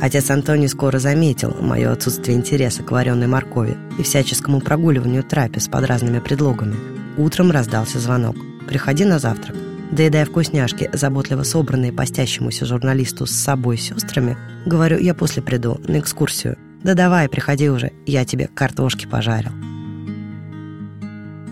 Отец 0.00 0.30
Антоний 0.30 0.68
скоро 0.68 0.98
заметил 0.98 1.54
мое 1.60 1.92
отсутствие 1.92 2.38
интереса 2.38 2.82
к 2.82 2.90
вареной 2.90 3.26
моркови 3.26 3.76
и 3.98 4.02
всяческому 4.02 4.60
прогуливанию 4.60 5.22
трапез 5.22 5.68
под 5.68 5.84
разными 5.84 6.20
предлогами. 6.20 6.76
Утром 7.18 7.50
раздался 7.50 7.98
звонок. 7.98 8.36
«Приходи 8.66 9.04
на 9.04 9.18
завтрак». 9.18 9.54
Доедая 9.92 10.24
вкусняшки, 10.24 10.88
заботливо 10.92 11.42
собранные 11.42 11.92
постящемуся 11.92 12.64
журналисту 12.64 13.26
с 13.26 13.32
собой 13.32 13.76
сестрами, 13.76 14.36
говорю, 14.64 14.98
я 14.98 15.14
после 15.14 15.42
приду 15.42 15.80
на 15.88 15.98
экскурсию. 15.98 16.56
Да 16.84 16.94
давай, 16.94 17.28
приходи 17.28 17.68
уже, 17.68 17.90
я 18.06 18.24
тебе 18.24 18.48
картошки 18.54 19.06
пожарил. 19.06 19.50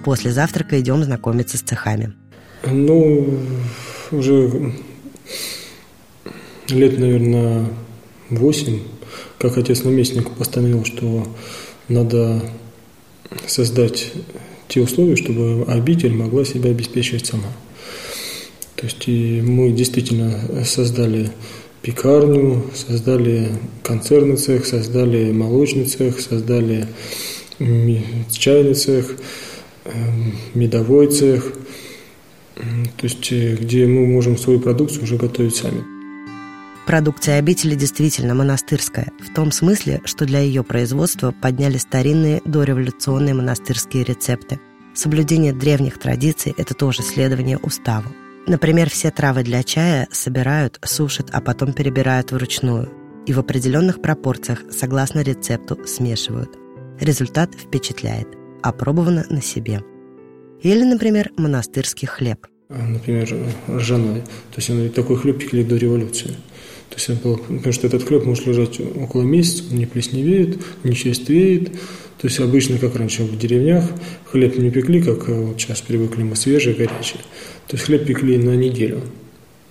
После 0.04 0.30
завтрака 0.30 0.80
идем 0.80 1.02
знакомиться 1.02 1.58
с 1.58 1.62
цехами. 1.62 2.14
Ну, 2.64 3.40
уже 4.12 4.72
лет, 6.68 6.98
наверное, 6.98 7.66
восемь, 8.30 8.82
как 9.38 9.58
отец-наместник 9.58 10.30
постановил, 10.30 10.84
что 10.84 11.26
надо 11.88 12.42
создать 13.46 14.12
те 14.68 14.80
условия, 14.80 15.16
чтобы 15.16 15.64
обитель 15.66 16.14
могла 16.14 16.44
себя 16.44 16.70
обеспечивать 16.70 17.26
сама. 17.26 17.48
То 18.78 18.86
есть 18.86 19.08
мы 19.42 19.72
действительно 19.72 20.64
создали 20.64 21.30
пекарню, 21.82 22.62
создали 22.74 23.48
концерный 23.82 24.36
цех, 24.36 24.66
создали 24.66 25.32
молочный 25.32 25.86
цех, 25.86 26.20
создали 26.20 26.86
чайный 28.30 28.74
цех, 28.74 29.16
эм, 29.84 30.36
медовой 30.54 31.08
цех, 31.08 31.52
то 32.54 33.02
есть 33.02 33.32
э, 33.32 33.56
где 33.56 33.84
мы 33.88 34.06
можем 34.06 34.38
свою 34.38 34.60
продукцию 34.60 35.02
уже 35.02 35.16
готовить 35.16 35.56
сами. 35.56 35.82
Продукция 36.86 37.38
обители 37.40 37.74
действительно 37.74 38.34
монастырская, 38.34 39.10
в 39.28 39.34
том 39.34 39.50
смысле, 39.50 40.02
что 40.04 40.24
для 40.24 40.38
ее 40.38 40.62
производства 40.62 41.32
подняли 41.42 41.78
старинные 41.78 42.42
дореволюционные 42.44 43.34
монастырские 43.34 44.04
рецепты. 44.04 44.60
Соблюдение 44.94 45.52
древних 45.52 45.98
традиций– 45.98 46.54
это 46.56 46.74
тоже 46.74 47.02
следование 47.02 47.58
уставу. 47.58 48.08
Например, 48.48 48.88
все 48.88 49.10
травы 49.10 49.42
для 49.42 49.62
чая 49.62 50.08
собирают, 50.10 50.80
сушат, 50.82 51.28
а 51.32 51.42
потом 51.42 51.74
перебирают 51.74 52.32
вручную 52.32 52.90
и 53.26 53.34
в 53.34 53.38
определенных 53.38 54.00
пропорциях, 54.00 54.62
согласно 54.70 55.20
рецепту, 55.20 55.78
смешивают. 55.86 56.56
Результат 56.98 57.54
впечатляет. 57.54 58.26
Опробовано 58.62 59.26
на 59.28 59.42
себе. 59.42 59.82
Или, 60.62 60.82
например, 60.82 61.30
монастырский 61.36 62.08
хлеб. 62.08 62.46
А, 62.70 62.82
например, 62.82 63.28
ржаной. 63.68 64.22
То 64.22 64.56
есть 64.56 64.70
он 64.70 64.88
такой 64.88 65.18
хлеб 65.18 65.38
пекли 65.38 65.62
до 65.62 65.76
революции. 65.76 66.34
Есть 66.98 67.22
потому 67.22 67.72
что 67.72 67.86
этот 67.86 68.02
хлеб 68.02 68.24
может 68.24 68.46
лежать 68.46 68.80
около 68.80 69.22
месяца, 69.22 69.62
он 69.70 69.78
не 69.78 69.86
плесневеет, 69.86 70.58
не 70.82 70.96
черствеет. 70.96 71.72
То 72.20 72.26
есть 72.26 72.40
обычно, 72.40 72.78
как 72.78 72.96
раньше 72.96 73.22
в 73.22 73.38
деревнях, 73.38 73.84
хлеб 74.24 74.58
не 74.58 74.72
пекли, 74.72 75.00
как 75.00 75.28
э, 75.28 75.40
вот 75.40 75.60
сейчас 75.60 75.80
привыкли 75.80 76.24
мы, 76.24 76.34
свежий, 76.34 76.74
горячий. 76.74 77.18
То 77.68 77.76
есть 77.76 77.84
хлеб 77.84 78.04
пекли 78.04 78.36
на 78.36 78.56
неделю. 78.56 79.02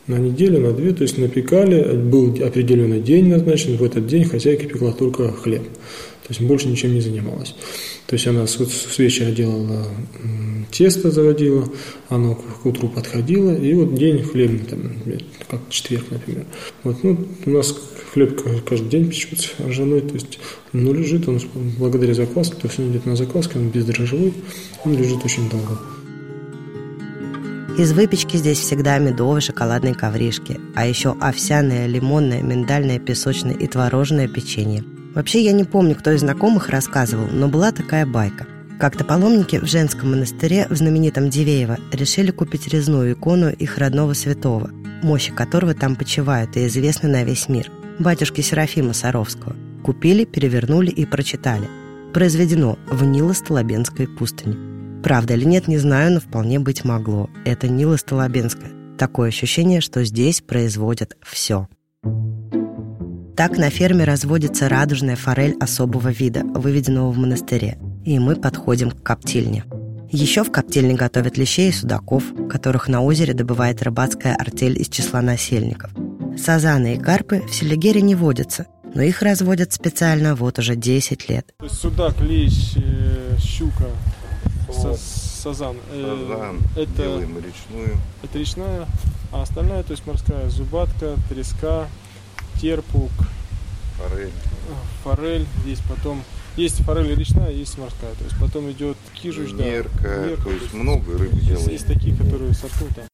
На 0.07 0.15
неделю, 0.15 0.61
на 0.61 0.71
две, 0.71 0.93
то 0.93 1.01
есть 1.01 1.17
напекали, 1.17 1.97
был 1.97 2.29
определенный 2.41 3.01
день 3.01 3.27
назначен, 3.27 3.75
в 3.75 3.83
этот 3.83 4.07
день 4.07 4.23
хозяйка 4.23 4.65
пекла 4.65 4.93
только 4.93 5.29
хлеб. 5.33 5.63
То 6.27 6.33
есть 6.33 6.41
больше 6.41 6.67
ничем 6.67 6.93
не 6.93 6.99
занималась. 6.99 7.55
То 8.05 8.15
есть 8.15 8.27
она 8.27 8.45
с, 8.47 8.57
с 8.57 8.99
вечера 8.99 9.31
делала 9.31 9.87
тесто, 10.69 11.09
заводила, 11.09 11.69
оно 12.09 12.35
к 12.35 12.65
утру 12.65 12.89
подходило, 12.89 13.55
и 13.55 13.73
вот 13.73 13.95
день 13.95 14.23
хлебный, 14.23 14.59
там, 14.59 14.91
как 15.49 15.61
четверг, 15.69 16.03
например. 16.11 16.45
Вот, 16.83 17.01
ну, 17.01 17.17
у 17.45 17.49
нас 17.49 17.73
хлеб 18.11 18.41
каждый 18.65 18.89
день 18.89 19.09
печется 19.09 19.51
ржаной, 19.65 20.01
то 20.01 20.15
есть, 20.15 20.39
ну, 20.73 20.91
лежит 20.91 21.29
он 21.29 21.39
благодаря 21.77 22.13
закваске, 22.13 22.55
то 22.55 22.67
есть 22.67 22.77
он 22.77 22.91
идет 22.91 23.05
на 23.05 23.15
закваске, 23.15 23.59
он 23.59 23.69
бездрожжевой, 23.69 24.33
он 24.83 24.97
лежит 24.97 25.23
очень 25.23 25.49
долго. 25.49 25.79
Из 27.77 27.93
выпечки 27.93 28.35
здесь 28.35 28.59
всегда 28.59 28.97
медовые 28.97 29.39
шоколадные 29.39 29.93
ковришки, 29.93 30.59
а 30.75 30.85
еще 30.85 31.15
овсяное, 31.21 31.87
лимонное, 31.87 32.41
миндальное, 32.41 32.99
песочное 32.99 33.53
и 33.53 33.67
творожное 33.67 34.27
печенье. 34.27 34.83
Вообще 35.17 35.41
я 35.41 35.51
не 35.51 35.63
помню, 35.63 35.95
кто 35.95 36.11
из 36.11 36.19
знакомых 36.19 36.69
рассказывал, 36.69 37.25
но 37.31 37.47
была 37.47 37.71
такая 37.71 38.05
байка. 38.05 38.45
Как-то 38.79 39.03
паломники 39.03 39.55
в 39.55 39.65
женском 39.65 40.11
монастыре 40.11 40.67
в 40.69 40.75
знаменитом 40.75 41.31
Дивеево 41.31 41.79
решили 41.91 42.29
купить 42.29 42.67
резную 42.67 43.13
икону 43.13 43.49
их 43.49 43.79
родного 43.79 44.13
святого, 44.13 44.69
мощи 45.01 45.31
которого 45.31 45.73
там 45.73 45.95
почивают 45.95 46.55
и 46.55 46.67
известны 46.67 47.09
на 47.09 47.23
весь 47.23 47.49
мир, 47.49 47.71
батюшки 47.97 48.41
Серафима 48.41 48.93
Саровского. 48.93 49.55
Купили, 49.83 50.23
перевернули 50.23 50.91
и 50.91 51.03
прочитали. 51.07 51.67
Произведено 52.13 52.77
в 52.85 53.03
Нило-Столобенской 53.03 54.07
пустыне. 54.07 54.55
Правда 55.01 55.33
или 55.33 55.45
нет, 55.45 55.67
не 55.67 55.79
знаю, 55.79 56.13
но 56.13 56.19
вполне 56.19 56.59
быть 56.59 56.85
могло. 56.85 57.27
Это 57.43 57.67
Нила 57.67 57.97
Столобенская. 57.97 58.69
Такое 58.99 59.29
ощущение, 59.29 59.81
что 59.81 60.03
здесь 60.03 60.41
производят 60.41 61.17
все. 61.23 61.67
Так 63.37 63.55
на 63.55 63.69
ферме 63.69 64.03
разводится 64.03 64.67
радужная 64.67 65.15
форель 65.15 65.55
особого 65.59 66.09
вида, 66.09 66.41
выведенного 66.43 67.11
в 67.11 67.19
монастыре. 67.19 67.77
И 68.03 68.17
мы 68.17 68.35
подходим 68.35 68.89
к 68.89 69.03
коптильне. 69.03 69.63
Еще 70.09 70.43
в 70.43 70.51
коптильне 70.51 70.95
готовят 70.95 71.37
лещей 71.37 71.69
и 71.69 71.71
судаков, 71.71 72.23
которых 72.49 72.87
на 72.87 73.03
озере 73.03 73.35
добывает 73.35 73.83
рыбацкая 73.83 74.35
артель 74.35 74.81
из 74.81 74.89
числа 74.89 75.21
насельников. 75.21 75.91
Сазаны 76.35 76.95
и 76.95 76.99
карпы 76.99 77.43
в 77.47 77.53
Селигере 77.53 78.01
не 78.01 78.15
водятся, 78.15 78.65
но 78.95 79.03
их 79.03 79.21
разводят 79.21 79.71
специально 79.71 80.33
вот 80.33 80.57
уже 80.57 80.75
10 80.75 81.29
лет. 81.29 81.53
Судак, 81.69 82.19
лещ, 82.21 82.73
э, 82.77 83.37
щука, 83.37 83.85
сазан. 84.73 85.77
Э, 85.91 86.27
сазан. 86.27 86.57
Это, 86.75 87.03
делаем 87.03 87.37
речную. 87.37 87.97
Это 88.23 88.39
речная, 88.39 88.87
а 89.31 89.43
остальная, 89.43 89.83
то 89.83 89.91
есть 89.91 90.07
морская 90.07 90.49
зубатка, 90.49 91.17
треска, 91.29 91.87
терпук. 92.59 93.11
Форель. 93.97 94.31
Форель. 95.03 95.45
Есть 95.65 95.83
потом 95.87 96.23
есть 96.57 96.83
форель 96.83 97.13
речная, 97.13 97.51
есть 97.51 97.77
морская. 97.77 98.13
То 98.15 98.23
есть 98.23 98.35
потом 98.39 98.71
идет 98.71 98.97
кижуч, 99.13 99.51
нерка, 99.51 99.91
да. 100.01 100.25
Нерка. 100.25 100.43
То 100.43 100.51
есть 100.51 100.73
много 100.73 101.17
рыб 101.17 101.31
делаем. 101.39 101.69
Есть 101.69 101.85
такие, 101.85 102.15
которые 102.17 102.53
сорту 102.55 102.87
там. 102.95 103.05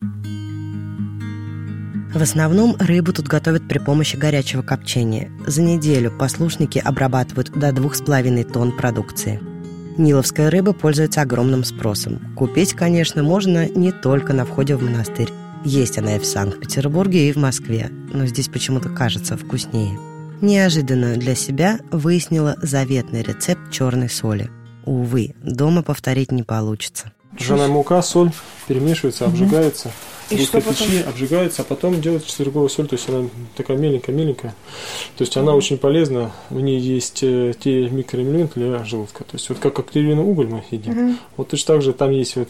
В 2.14 2.22
основном 2.22 2.78
рыбу 2.80 3.12
тут 3.12 3.28
готовят 3.28 3.68
при 3.68 3.80
помощи 3.80 4.16
горячего 4.16 4.62
копчения. 4.62 5.30
За 5.46 5.62
неделю 5.62 6.10
послушники 6.12 6.80
обрабатывают 6.80 7.52
до 7.52 7.74
двух 7.74 7.96
с 7.96 8.02
половиной 8.02 8.46
тонн 8.46 8.72
продукции. 8.72 9.42
Ниловская 9.98 10.50
рыба 10.50 10.74
пользуется 10.74 11.22
огромным 11.22 11.66
спросом. 11.66 12.22
Купить, 12.36 12.74
конечно, 12.76 13.24
можно 13.24 13.68
не 13.68 13.92
только 13.92 14.32
на 14.32 14.46
входе 14.46 14.76
в 14.76 14.84
монастырь. 14.84 15.30
Есть 15.66 15.98
она 15.98 16.18
и 16.18 16.20
в 16.20 16.26
Санкт-Петербурге, 16.26 17.30
и 17.30 17.32
в 17.32 17.38
Москве, 17.38 17.90
но 18.14 18.26
здесь 18.26 18.50
почему-то 18.50 18.90
кажется 18.90 19.38
вкуснее. 19.38 19.98
Неожиданно 20.42 21.16
для 21.16 21.36
себя 21.36 21.80
выяснила 21.90 22.58
заветный 22.62 23.24
рецепт 23.24 23.72
черной 23.72 24.10
соли. 24.10 24.50
Увы, 24.86 25.36
дома 25.42 25.82
повторить 25.82 26.34
не 26.34 26.44
получится. 26.44 27.14
Ржаная 27.40 27.70
мука, 27.70 28.02
соль 28.02 28.32
перемешивается, 28.68 29.26
обжигается. 29.26 29.88
Угу. 29.88 29.96
И 30.30 30.38
русской 30.38 30.62
печи 30.62 31.04
обжигается, 31.08 31.62
а 31.62 31.66
потом 31.66 32.02
делается 32.02 32.30
четверговая 32.30 32.70
соль, 32.70 32.88
то 32.88 32.96
есть 32.96 33.08
она 33.10 33.30
такая 33.56 33.78
меленькая-меленькая. 33.78 34.56
То 35.18 35.24
есть 35.24 35.36
она 35.38 35.54
очень 35.54 35.78
полезна, 35.78 36.32
в 36.50 36.60
ней 36.60 36.80
есть 36.80 37.20
э, 37.24 37.54
те 37.60 37.90
микроэлементы 37.90 38.60
для 38.60 38.84
желудка. 38.84 39.24
То 39.24 39.36
есть 39.36 39.50
вот 39.50 39.60
как 39.60 39.78
активированный 39.80 40.24
уголь 40.24 40.48
мы 40.48 40.64
едим, 40.72 40.92
угу. 40.92 41.16
вот 41.38 41.48
точно 41.50 41.76
так 41.76 41.82
же 41.82 41.94
там 41.94 42.12
есть 42.12 42.36
вот 42.36 42.50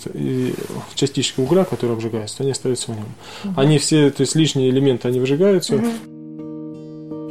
частички 0.96 1.40
угля, 1.40 1.66
которые 1.66 1.96
обжигаются, 1.96 2.44
они 2.44 2.52
остаются 2.52 2.92
в 2.92 2.96
нем. 2.96 3.06
Угу. 3.44 3.54
Они 3.60 3.78
все, 3.78 4.10
то 4.12 4.22
есть 4.22 4.36
лишние 4.36 4.70
элементы, 4.70 5.08
они 5.08 5.20
выжигаются. 5.20 5.76
Угу. 5.76 5.88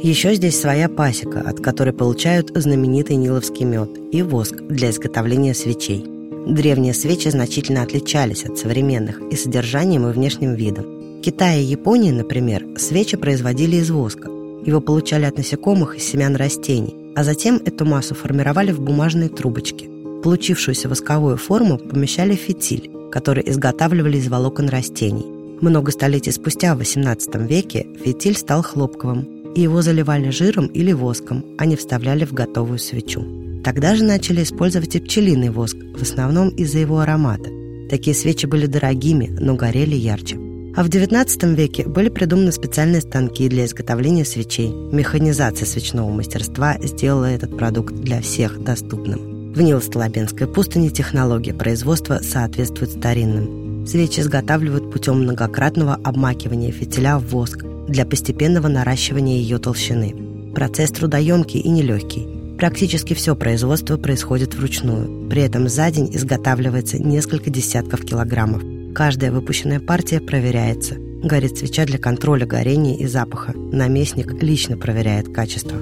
Еще 0.03 0.35
здесь 0.35 0.59
своя 0.59 0.89
пасека, 0.89 1.39
от 1.39 1.61
которой 1.61 1.93
получают 1.93 2.51
знаменитый 2.53 3.15
ниловский 3.15 3.63
мед 3.63 3.89
и 4.11 4.21
воск 4.21 4.55
для 4.55 4.89
изготовления 4.89 5.53
свечей. 5.53 6.05
Древние 6.45 6.93
свечи 6.93 7.29
значительно 7.29 7.83
отличались 7.83 8.43
от 8.43 8.57
современных 8.57 9.21
и 9.31 9.35
содержанием, 9.35 10.07
и 10.07 10.11
внешним 10.11 10.55
видом. 10.55 10.85
В 11.19 11.21
Китае 11.21 11.63
и 11.63 11.67
Японии, 11.67 12.11
например, 12.11 12.65
свечи 12.77 13.15
производили 13.15 13.77
из 13.77 13.89
воска. 13.89 14.29
Его 14.65 14.81
получали 14.81 15.23
от 15.23 15.37
насекомых 15.37 15.95
и 15.95 15.99
семян 15.99 16.35
растений, 16.35 16.95
а 17.15 17.23
затем 17.23 17.61
эту 17.65 17.85
массу 17.85 18.13
формировали 18.13 18.73
в 18.73 18.81
бумажные 18.81 19.29
трубочки. 19.29 19.89
Получившуюся 20.21 20.89
восковую 20.89 21.37
форму 21.37 21.77
помещали 21.77 22.35
в 22.35 22.39
фитиль, 22.39 22.91
который 23.09 23.43
изготавливали 23.49 24.17
из 24.17 24.27
волокон 24.27 24.67
растений. 24.67 25.25
Много 25.61 25.91
столетий 25.91 26.31
спустя, 26.31 26.75
в 26.75 26.81
XVIII 26.81 27.47
веке, 27.47 27.87
фитиль 28.03 28.35
стал 28.35 28.63
хлопковым, 28.63 29.53
и 29.55 29.61
его 29.61 29.81
заливали 29.81 30.29
жиром 30.29 30.65
или 30.67 30.91
воском, 30.91 31.45
а 31.57 31.65
не 31.65 31.77
вставляли 31.77 32.25
в 32.25 32.33
готовую 32.33 32.79
свечу. 32.79 33.42
Тогда 33.63 33.95
же 33.95 34.03
начали 34.03 34.43
использовать 34.43 34.95
и 34.95 34.99
пчелиный 34.99 35.49
воск, 35.49 35.77
в 35.95 36.01
основном 36.01 36.49
из-за 36.49 36.79
его 36.79 36.99
аромата. 36.99 37.49
Такие 37.89 38.15
свечи 38.15 38.45
были 38.45 38.65
дорогими, 38.65 39.27
но 39.39 39.55
горели 39.55 39.95
ярче. 39.95 40.37
А 40.75 40.83
в 40.83 40.89
XIX 40.89 41.55
веке 41.55 41.87
были 41.87 42.09
придуманы 42.09 42.51
специальные 42.51 43.01
станки 43.01 43.47
для 43.47 43.65
изготовления 43.65 44.25
свечей. 44.25 44.69
Механизация 44.91 45.65
свечного 45.65 46.09
мастерства 46.09 46.77
сделала 46.81 47.25
этот 47.25 47.55
продукт 47.55 47.93
для 47.93 48.21
всех 48.21 48.61
доступным. 48.63 49.53
В 49.53 49.61
Нило-Столобенской 49.61 50.47
пустыне 50.47 50.89
технология 50.89 51.53
производства 51.53 52.19
соответствует 52.23 52.91
старинным. 52.91 53.85
Свечи 53.85 54.21
изготавливают 54.21 54.91
путем 54.91 55.21
многократного 55.21 55.99
обмакивания 56.03 56.71
фитиля 56.71 57.19
в 57.19 57.27
воск 57.27 57.63
для 57.87 58.05
постепенного 58.05 58.67
наращивания 58.67 59.37
ее 59.37 59.59
толщины. 59.59 60.15
Процесс 60.55 60.89
трудоемкий 60.89 61.59
и 61.59 61.69
нелегкий. 61.69 62.32
Практически 62.63 63.13
все 63.13 63.35
производство 63.35 63.97
происходит 63.97 64.55
вручную. 64.55 65.27
При 65.27 65.41
этом 65.41 65.67
за 65.67 65.91
день 65.91 66.09
изготавливается 66.15 66.97
несколько 66.97 67.49
десятков 67.49 68.05
килограммов. 68.05 68.63
Каждая 68.95 69.33
выпущенная 69.33 69.81
партия 69.81 70.21
проверяется. 70.21 70.95
Горит 70.95 71.57
свеча 71.57 71.83
для 71.83 71.97
контроля 71.97 72.45
горения 72.45 72.95
и 72.95 73.05
запаха. 73.05 73.51
Наместник 73.53 74.41
лично 74.41 74.77
проверяет 74.77 75.27
качество. 75.27 75.77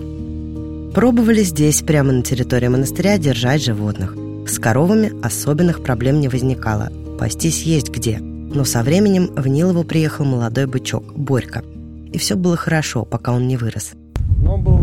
Пробовали 0.92 1.44
здесь, 1.44 1.84
прямо 1.84 2.14
на 2.14 2.24
территории 2.24 2.70
монастыря, 2.70 3.20
держать 3.20 3.64
животных. 3.64 4.16
С 4.48 4.58
коровами 4.58 5.12
особенных 5.24 5.84
проблем 5.84 6.20
не 6.20 6.30
возникало. 6.30 6.92
Пастись 7.20 7.62
есть 7.62 7.92
где. 7.92 8.18
Но 8.18 8.64
со 8.64 8.82
временем 8.82 9.28
в 9.36 9.48
Нилову 9.48 9.84
приехал 9.84 10.26
молодой 10.26 10.66
бычок, 10.66 11.04
Борька. 11.16 11.62
И 12.12 12.18
все 12.18 12.36
было 12.36 12.58
хорошо, 12.58 13.06
пока 13.06 13.34
он 13.34 13.48
не 13.48 13.56
вырос. 13.56 13.92
Но 14.42 14.56
он 14.56 14.64
был 14.64 14.80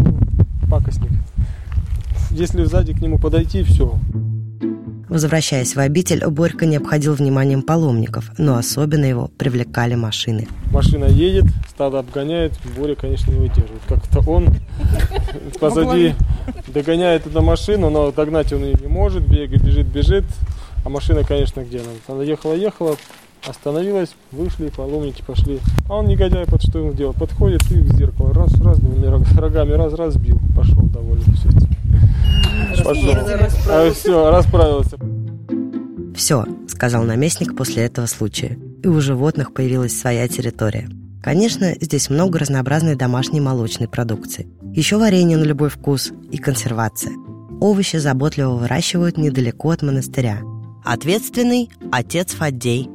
пакостник. 0.71 1.11
Если 2.31 2.65
сзади 2.65 2.93
к 2.93 3.01
нему 3.01 3.19
подойти, 3.19 3.63
все. 3.63 3.99
Возвращаясь 5.09 5.75
в 5.75 5.79
обитель, 5.79 6.25
Борька 6.27 6.67
не 6.67 6.77
обходил 6.77 7.15
вниманием 7.15 7.63
паломников, 7.63 8.31
но 8.37 8.57
особенно 8.59 9.07
его 9.07 9.31
привлекали 9.39 9.95
машины. 9.95 10.47
Машина 10.71 11.07
едет, 11.07 11.47
стадо 11.71 12.01
обгоняет, 12.01 12.53
Боря, 12.77 12.95
конечно, 12.95 13.31
не 13.31 13.39
выдерживает. 13.39 13.81
Как-то 13.89 14.21
он 14.31 14.55
позади 15.61 16.15
догоняет 16.67 17.27
эту 17.27 17.41
машину, 17.41 17.89
но 17.89 18.13
догнать 18.13 18.53
он 18.53 18.65
ее 18.65 18.75
не 18.75 18.87
может, 18.87 19.27
бегает, 19.27 19.65
бежит, 19.65 19.87
бежит. 19.87 20.25
А 20.85 20.91
машина, 20.91 21.25
конечно, 21.25 21.63
где 21.65 21.81
она? 21.81 21.89
Она 22.07 22.23
ехала, 22.23 22.53
ехала, 22.53 22.97
остановилась, 23.47 24.11
вышли, 24.31 24.69
паломники 24.69 25.23
пошли. 25.27 25.61
А 25.89 25.97
он 25.97 26.07
негодяй, 26.07 26.45
под 26.45 26.63
что 26.63 26.81
ему 26.81 26.93
делал? 26.93 27.15
Подходит 27.15 27.63
и 27.71 27.77
в 27.77 27.97
зеркало 27.97 28.35
раз, 28.35 28.53
раз, 28.61 28.79
двумя 28.79 29.11
рогами, 29.11 29.73
раз, 29.73 29.95
раз, 29.95 30.17
бил. 30.17 30.39
Пошел 30.55 30.83
довольно 30.83 31.25
все. 31.35 31.49
Пошел. 32.85 33.15
А 33.69 33.91
все, 33.93 34.31
расправился. 34.31 34.99
Все, 36.15 36.45
сказал 36.69 37.05
наместник 37.05 37.57
после 37.57 37.85
этого 37.85 38.07
случая. 38.07 38.59
И 38.83 38.89
у 38.89 39.01
животных 39.01 39.53
появилась 39.53 39.99
своя 39.99 40.29
территория. 40.29 40.89
Конечно, 41.23 41.75
здесь 41.81 42.11
много 42.11 42.39
разнообразной 42.39 42.95
домашней 42.95 43.41
молочной 43.41 43.89
продукции. 43.89 44.49
Еще 44.73 44.97
варенье 44.97 45.37
на 45.37 45.45
любой 45.45 45.69
вкус 45.69 46.13
и 46.31 46.39
консервация. 46.39 47.13
Овощи 47.61 47.97
заботливо 47.97 48.55
выращивают 48.55 49.19
недалеко 49.19 49.71
от 49.71 49.83
монастыря. 49.83 50.39
Ответственный– 50.85 51.71
отец 51.93 52.33
Фаддей. 52.33 52.89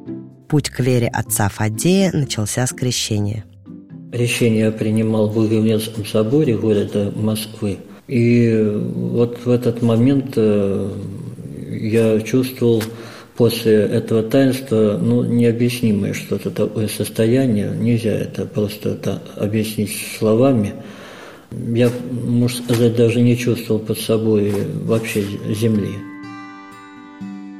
Путь 0.47 0.69
к 0.69 0.79
вере 0.79 1.07
отца 1.07 1.49
Фаддея 1.49 2.11
начался 2.13 2.65
с 2.65 2.71
крещения. 2.71 3.43
Решение 4.11 4.65
я 4.65 4.71
принимал 4.71 5.27
в 5.27 5.37
Углевнецком 5.37 6.05
соборе 6.05 6.57
города 6.57 7.11
Москвы. 7.15 7.79
И 8.07 8.53
вот 8.95 9.39
в 9.45 9.49
этот 9.49 9.81
момент 9.81 10.33
э, 10.35 10.89
я 11.69 12.19
чувствовал 12.21 12.83
после 13.35 13.73
этого 13.73 14.23
таинства 14.23 14.99
ну, 15.01 15.23
необъяснимое 15.23 16.13
что-то 16.13 16.51
такое 16.51 16.87
состояние. 16.87 17.71
Нельзя 17.79 18.11
это 18.11 18.45
просто 18.45 18.89
это 18.89 19.21
объяснить 19.37 19.91
словами. 20.19 20.73
Я, 21.51 21.89
можно 22.11 22.63
сказать, 22.63 22.95
даже 22.95 23.21
не 23.21 23.37
чувствовал 23.37 23.79
под 23.79 23.99
собой 23.99 24.53
вообще 24.83 25.23
земли. 25.49 25.95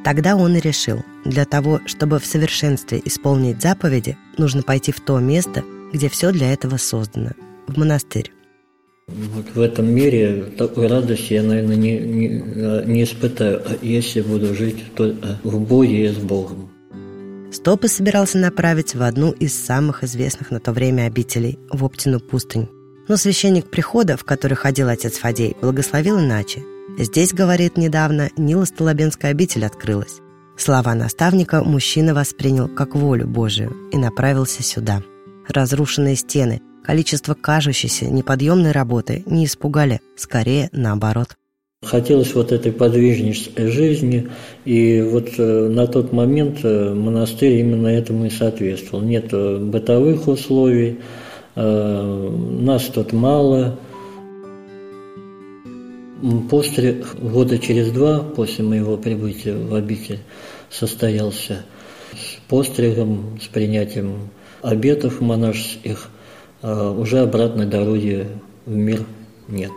Тогда 0.03 0.35
он 0.35 0.57
и 0.57 0.59
решил, 0.59 1.00
для 1.23 1.45
того, 1.45 1.79
чтобы 1.85 2.19
в 2.19 2.25
совершенстве 2.25 3.01
исполнить 3.05 3.62
заповеди, 3.62 4.17
нужно 4.38 4.62
пойти 4.62 4.91
в 4.91 5.00
то 5.00 5.19
место, 5.19 5.63
где 5.93 6.09
все 6.09 6.31
для 6.31 6.51
этого 6.51 6.77
создано– 6.77 7.31
в 7.67 7.77
монастырь. 7.77 8.31
Вот 9.07 9.46
в 9.53 9.59
этом 9.59 9.94
мире 9.94 10.46
такой 10.57 10.87
радости 10.87 11.33
я, 11.33 11.44
наверное, 11.44 11.75
не, 11.75 12.00
не, 12.00 12.27
не 12.85 13.03
испытаю, 13.03 13.61
если 13.81 14.22
буду 14.22 14.55
жить 14.55 14.77
в 14.98 15.59
Боге 15.59 16.05
и 16.05 16.13
с 16.13 16.18
Богом. 16.18 16.70
Стопы 17.51 17.89
собирался 17.89 18.37
направить 18.37 18.96
в 18.96 19.03
одну 19.03 19.31
из 19.31 19.53
самых 19.53 20.03
известных 20.03 20.51
на 20.51 20.59
то 20.59 20.72
время 20.72 21.03
обителей– 21.03 21.59
в 21.70 21.83
Оптину 21.83 22.20
пустынь. 22.20 22.70
Но 23.09 23.18
священник 23.18 23.70
прихода, 23.70 24.16
в 24.16 24.24
который 24.24 24.55
ходил 24.55 24.87
отец 24.87 25.18
Фадей, 25.18 25.57
благословил 25.61 26.20
иначе. 26.20 26.63
Здесь, 26.98 27.33
говорит 27.33 27.77
недавно, 27.77 28.29
Нила 28.37 28.63
Столобенская 28.63 29.31
обитель 29.31 29.66
открылась. 29.66 30.22
Слова 30.55 30.96
наставника 30.96 31.61
мужчина 31.63 32.13
воспринял 32.13 32.70
как 32.70 32.96
волю 32.96 33.27
Божию 33.27 33.75
и 33.92 33.98
направился 33.98 34.63
сюда. 34.63 35.03
Разрушенные 35.48 36.16
стены– 36.16 36.61
Количество 36.83 37.33
кажущейся 37.33 38.09
неподъемной 38.09 38.72
работы 38.72 39.24
не 39.25 39.46
испугали, 39.46 40.01
скорее 40.17 40.69
наоборот. 40.74 41.37
Хотелось 41.81 42.33
вот 42.33 42.51
этой 42.51 42.74
подвижнической 42.74 43.67
жизни, 43.67 44.29
и 44.65 45.01
вот 45.01 45.29
э, 45.37 45.67
на 45.69 45.87
тот 45.87 46.11
момент 46.11 46.59
э, 46.63 46.93
монастырь 46.93 47.59
именно 47.59 47.87
этому 47.87 48.25
и 48.25 48.29
соответствовал. 48.29 49.03
Нет 49.03 49.29
э, 49.31 49.57
бытовых 49.57 50.27
условий, 50.27 51.00
нас 51.55 52.85
тут 52.85 53.13
мало. 53.13 53.77
После 56.50 57.03
года 57.22 57.59
через 57.59 57.91
два, 57.91 58.22
после 58.22 58.65
моего 58.65 58.98
прибытия 58.98 59.53
в 59.53 59.75
обитель, 59.75 60.17
состоялся 60.72 61.63
с 62.13 62.50
постригом, 62.50 63.39
с 63.39 63.48
принятием 63.48 64.31
обетов 64.63 65.22
монашеских– 65.22 66.09
уже 66.63 67.19
обратной 67.19 67.65
дороги 67.65 68.27
в 68.65 68.75
мир 68.75 69.05
нет. 69.47 69.71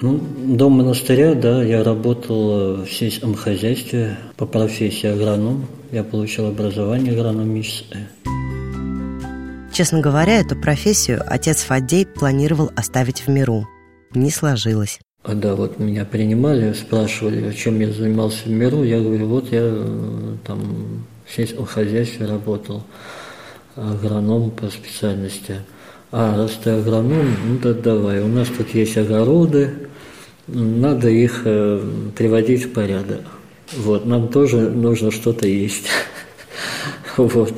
Ну, 0.00 0.20
до 0.36 0.68
монастыря, 0.68 1.34
да, 1.34 1.62
я 1.62 1.84
работал 1.84 2.82
в 2.82 2.88
сельском 2.90 3.36
хозяйстве 3.36 4.18
по 4.36 4.46
профессии 4.46 5.06
агроном. 5.06 5.66
Я 5.92 6.02
получил 6.02 6.48
образование 6.48 7.12
агрономическое. 7.12 8.08
Честно 9.72 10.00
говоря, 10.00 10.40
эту 10.40 10.56
профессию 10.56 11.22
отец 11.24 11.62
Фадей 11.62 12.04
планировал 12.04 12.72
оставить 12.74 13.20
в 13.20 13.28
миру. 13.28 13.68
Не 14.12 14.30
сложилось. 14.30 14.98
А 15.22 15.34
да, 15.34 15.54
вот 15.54 15.78
меня 15.78 16.04
принимали, 16.04 16.72
спрашивали, 16.72 17.52
чем 17.52 17.78
я 17.78 17.92
занимался 17.92 18.44
в 18.46 18.50
миру. 18.50 18.82
Я 18.82 19.00
говорю, 19.00 19.28
вот 19.28 19.52
я 19.52 19.60
э, 19.62 20.36
там 20.44 21.06
в 21.24 21.32
сельском 21.32 21.64
хозяйстве 21.64 22.26
работал 22.26 22.82
агроном 23.76 24.50
по 24.50 24.68
специальности. 24.68 25.60
А 26.10 26.36
раз 26.36 26.52
ты 26.62 26.70
агроном, 26.70 27.34
ну 27.46 27.58
да 27.58 27.72
давай, 27.72 28.20
у 28.20 28.28
нас 28.28 28.48
тут 28.48 28.74
есть 28.74 28.98
огороды, 28.98 29.88
надо 30.46 31.08
их 31.08 31.42
э, 31.44 31.80
приводить 32.14 32.66
в 32.66 32.72
порядок. 32.72 33.22
Вот, 33.74 34.04
нам 34.04 34.28
тоже 34.28 34.58
нужно 34.58 35.10
что-то 35.10 35.46
есть. 35.48 35.86
вот. 37.16 37.54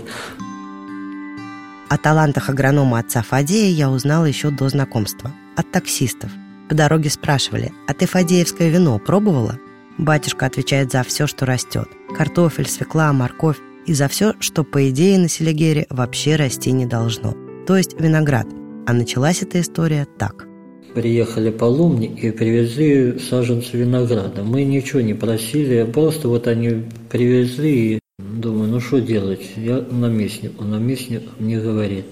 О 1.89 1.99
талантах 1.99 2.49
агронома 2.49 3.01
отца 3.01 3.23
Фадея 3.23 3.71
я 3.71 3.91
узнала 3.91 4.27
еще 4.27 4.51
до 4.51 4.69
знакомства. 4.69 5.33
От 5.57 5.71
таксистов. 5.73 6.31
По 6.69 6.75
дороге 6.75 7.11
спрашивали, 7.11 7.73
а 7.89 7.95
ты 7.95 8.07
фадеевское 8.07 8.69
вино 8.71 8.99
пробовала? 8.99 9.59
Батюшка 9.99 10.47
отвечает 10.47 10.93
за 10.93 11.03
все, 11.03 11.27
что 11.27 11.45
растет. 11.45 11.89
Картофель, 12.17 12.69
свекла, 12.69 13.13
морковь 13.13 13.59
и 13.87 13.93
за 13.95 14.09
все, 14.09 14.35
что, 14.41 14.65
по 14.65 14.89
идее, 14.89 15.19
на 15.19 15.29
Селигере 15.29 15.87
вообще 15.91 16.37
расти 16.37 16.73
не 16.73 16.87
должно. 16.87 17.35
То 17.67 17.77
есть 17.77 17.99
виноград. 17.99 18.47
А 18.87 18.93
началась 18.93 19.43
эта 19.43 19.61
история 19.61 20.07
так. 20.19 20.47
Приехали 20.95 21.51
паломники 21.51 22.27
и 22.27 22.31
привезли 22.31 23.19
саженцы 23.19 23.77
винограда. 23.77 24.45
Мы 24.45 24.65
ничего 24.65 25.01
не 25.01 25.15
просили, 25.15 25.85
просто 25.91 26.29
вот 26.29 26.47
они 26.47 26.85
привезли 27.11 27.95
и 27.95 27.99
думаю, 28.19 28.71
ну 28.71 28.81
что 28.81 29.01
делать? 29.01 29.43
Я 29.57 29.85
наместник, 29.91 30.61
он 30.61 30.71
наместник 30.71 31.23
мне 31.39 31.59
говорит, 31.59 32.05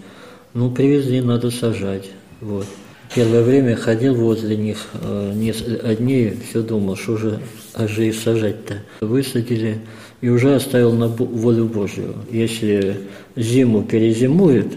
ну 0.54 0.70
привезли, 0.70 1.20
надо 1.20 1.50
сажать. 1.50 2.10
Вот. 2.40 2.66
Первое 3.14 3.42
время 3.42 3.76
ходил 3.76 4.14
возле 4.14 4.56
них 4.56 4.78
э, 4.94 5.94
дней, 5.98 6.34
все 6.48 6.62
думал, 6.62 6.96
что 6.96 7.18
же, 7.18 7.40
а 7.74 7.86
же 7.86 8.08
и 8.08 8.12
сажать-то. 8.12 8.78
Высадили, 9.00 9.82
и 10.22 10.28
уже 10.28 10.54
оставил 10.54 10.92
на 10.92 11.08
волю 11.08 11.66
Божью. 11.66 12.14
Если 12.30 12.96
зиму 13.36 13.82
перезимует, 13.82 14.68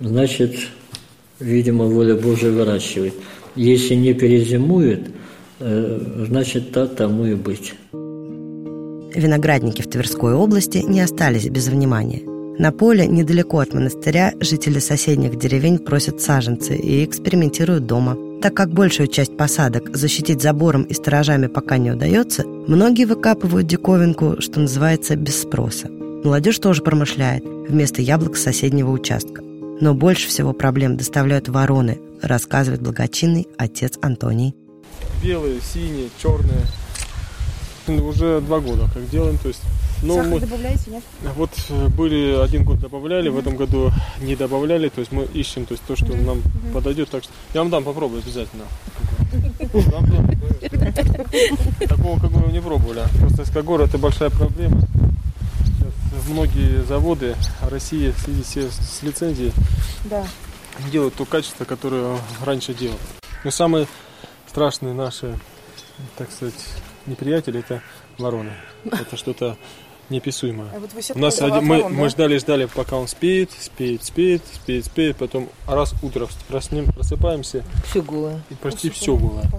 значит, 0.00 0.56
видимо, 1.38 1.84
воля 1.84 2.16
Божия 2.16 2.50
выращивает. 2.50 3.14
Если 3.54 3.94
не 3.94 4.14
перезимует, 4.14 5.10
э, 5.60 6.24
значит, 6.26 6.72
так 6.72 6.96
тому 6.96 7.26
и 7.26 7.34
быть. 7.34 7.74
Виноградники 9.14 9.82
в 9.82 9.90
Тверской 9.90 10.32
области 10.34 10.78
не 10.78 11.00
остались 11.00 11.48
без 11.48 11.68
внимания. 11.68 12.22
На 12.58 12.72
поле, 12.72 13.06
недалеко 13.06 13.58
от 13.58 13.74
монастыря, 13.74 14.32
жители 14.40 14.78
соседних 14.78 15.38
деревень 15.38 15.78
просят 15.78 16.20
саженцы 16.20 16.76
и 16.76 17.04
экспериментируют 17.04 17.86
дома– 17.86 18.16
Так 18.40 18.54
как 18.54 18.72
большую 18.72 19.08
часть 19.08 19.36
посадок 19.36 19.96
защитить 19.96 20.42
забором 20.42 20.82
и 20.82 20.94
сторожами 20.94 21.46
пока 21.46 21.78
не 21.78 21.90
удается, 21.90 22.44
многие 22.46 23.04
выкапывают 23.06 23.66
диковинку, 23.66 24.40
что 24.40 24.60
называется, 24.60 25.16
без 25.16 25.42
спроса. 25.42 25.88
Молодежь 26.24 26.58
тоже 26.58 26.82
промышляет 26.82 27.44
вместо 27.44 28.02
яблок 28.02 28.36
соседнего 28.36 28.90
участка. 28.90 29.42
Но 29.80 29.94
больше 29.94 30.28
всего 30.28 30.52
проблем 30.52 30.96
доставляют 30.96 31.48
вороны, 31.48 31.98
рассказывает 32.22 32.82
благочинный 32.82 33.48
отец 33.58 33.98
Антоний. 34.02 34.54
Белые, 35.22 35.60
синие, 35.60 36.08
черные. 36.22 36.62
Уже 37.88 38.40
два 38.40 38.60
года 38.60 38.88
как 38.92 39.08
делаем, 39.10 39.38
то 39.38 39.48
есть 39.48 39.60
ну, 40.02 40.16
Сахар 40.16 40.32
мы, 40.32 40.40
добавляете, 40.40 40.90
нет? 40.90 41.02
Вот 41.34 41.50
э, 41.70 41.88
были 41.88 42.42
один 42.42 42.64
год 42.64 42.78
добавляли, 42.78 43.30
mm-hmm. 43.30 43.34
в 43.34 43.38
этом 43.38 43.56
году 43.56 43.90
не 44.20 44.36
добавляли, 44.36 44.90
то 44.90 45.00
есть 45.00 45.12
мы 45.12 45.24
ищем 45.24 45.64
то, 45.64 45.72
есть, 45.72 45.82
то 45.84 45.96
что 45.96 46.06
mm-hmm. 46.06 46.24
нам 46.24 46.38
mm-hmm. 46.38 46.72
подойдет. 46.72 47.08
Так 47.08 47.24
что 47.24 47.32
я 47.54 47.60
вам 47.60 47.70
дам 47.70 47.84
попробую 47.84 48.22
обязательно. 48.22 48.64
Такого 51.88 52.20
Кагора 52.20 52.50
не 52.50 52.60
пробовали. 52.60 53.04
Просто 53.18 53.50
Кагор 53.50 53.80
это 53.80 53.96
большая 53.96 54.30
проблема. 54.30 54.82
Сейчас 55.64 56.28
многие 56.28 56.84
заводы 56.84 57.34
России 57.62 58.10
в 58.10 58.18
связи 58.18 58.68
с 58.70 59.02
лицензией 59.02 59.52
делают 60.92 61.14
то 61.14 61.24
качество, 61.24 61.64
которое 61.64 62.18
раньше 62.44 62.74
делали. 62.74 62.98
Но 63.42 63.50
самые 63.50 63.86
страшные 64.48 64.92
наши, 64.92 65.38
так 66.16 66.30
сказать, 66.30 66.54
неприятели 67.06 67.60
это 67.60 67.82
вороны. 68.18 68.52
Это 68.84 69.16
что-то 69.16 69.56
неописуемое. 70.10 70.68
А 70.74 70.78
вот 70.78 70.90
У 71.14 71.18
нас 71.18 71.40
один, 71.40 71.64
мы, 71.64 71.82
да? 71.82 71.88
мы 71.88 72.08
ждали, 72.08 72.38
ждали, 72.38 72.66
пока 72.66 72.96
он 72.96 73.08
спеет, 73.08 73.50
спеет, 73.58 74.04
спеет, 74.04 74.42
спеет, 74.52 74.84
спеет, 74.84 75.16
потом 75.16 75.48
раз 75.66 75.94
утром 76.02 76.28
проснем, 76.48 76.86
просыпаемся. 76.92 77.64
Все 77.88 78.02
голое. 78.02 78.42
И 78.50 78.54
почти 78.54 78.90
все 78.90 79.16
голое. 79.16 79.50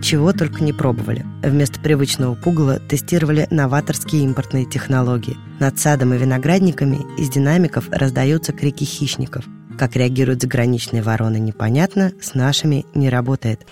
Чего 0.00 0.32
только 0.32 0.62
не 0.62 0.72
пробовали. 0.72 1.26
Вместо 1.42 1.80
привычного 1.80 2.34
пугала 2.34 2.78
тестировали 2.78 3.48
новаторские 3.50 4.22
импортные 4.22 4.64
технологии. 4.64 5.36
Над 5.58 5.78
садом 5.78 6.14
и 6.14 6.18
виноградниками 6.18 7.00
из 7.20 7.28
динамиков 7.28 7.88
раздаются 7.90 8.52
крики 8.52 8.84
хищников. 8.84 9.44
Как 9.76 9.96
реагируют 9.96 10.40
заграничные 10.40 11.02
вороны, 11.02 11.38
непонятно, 11.38 12.12
с 12.20 12.34
нашими 12.34 12.86
не 12.94 13.10
работает. 13.10 13.66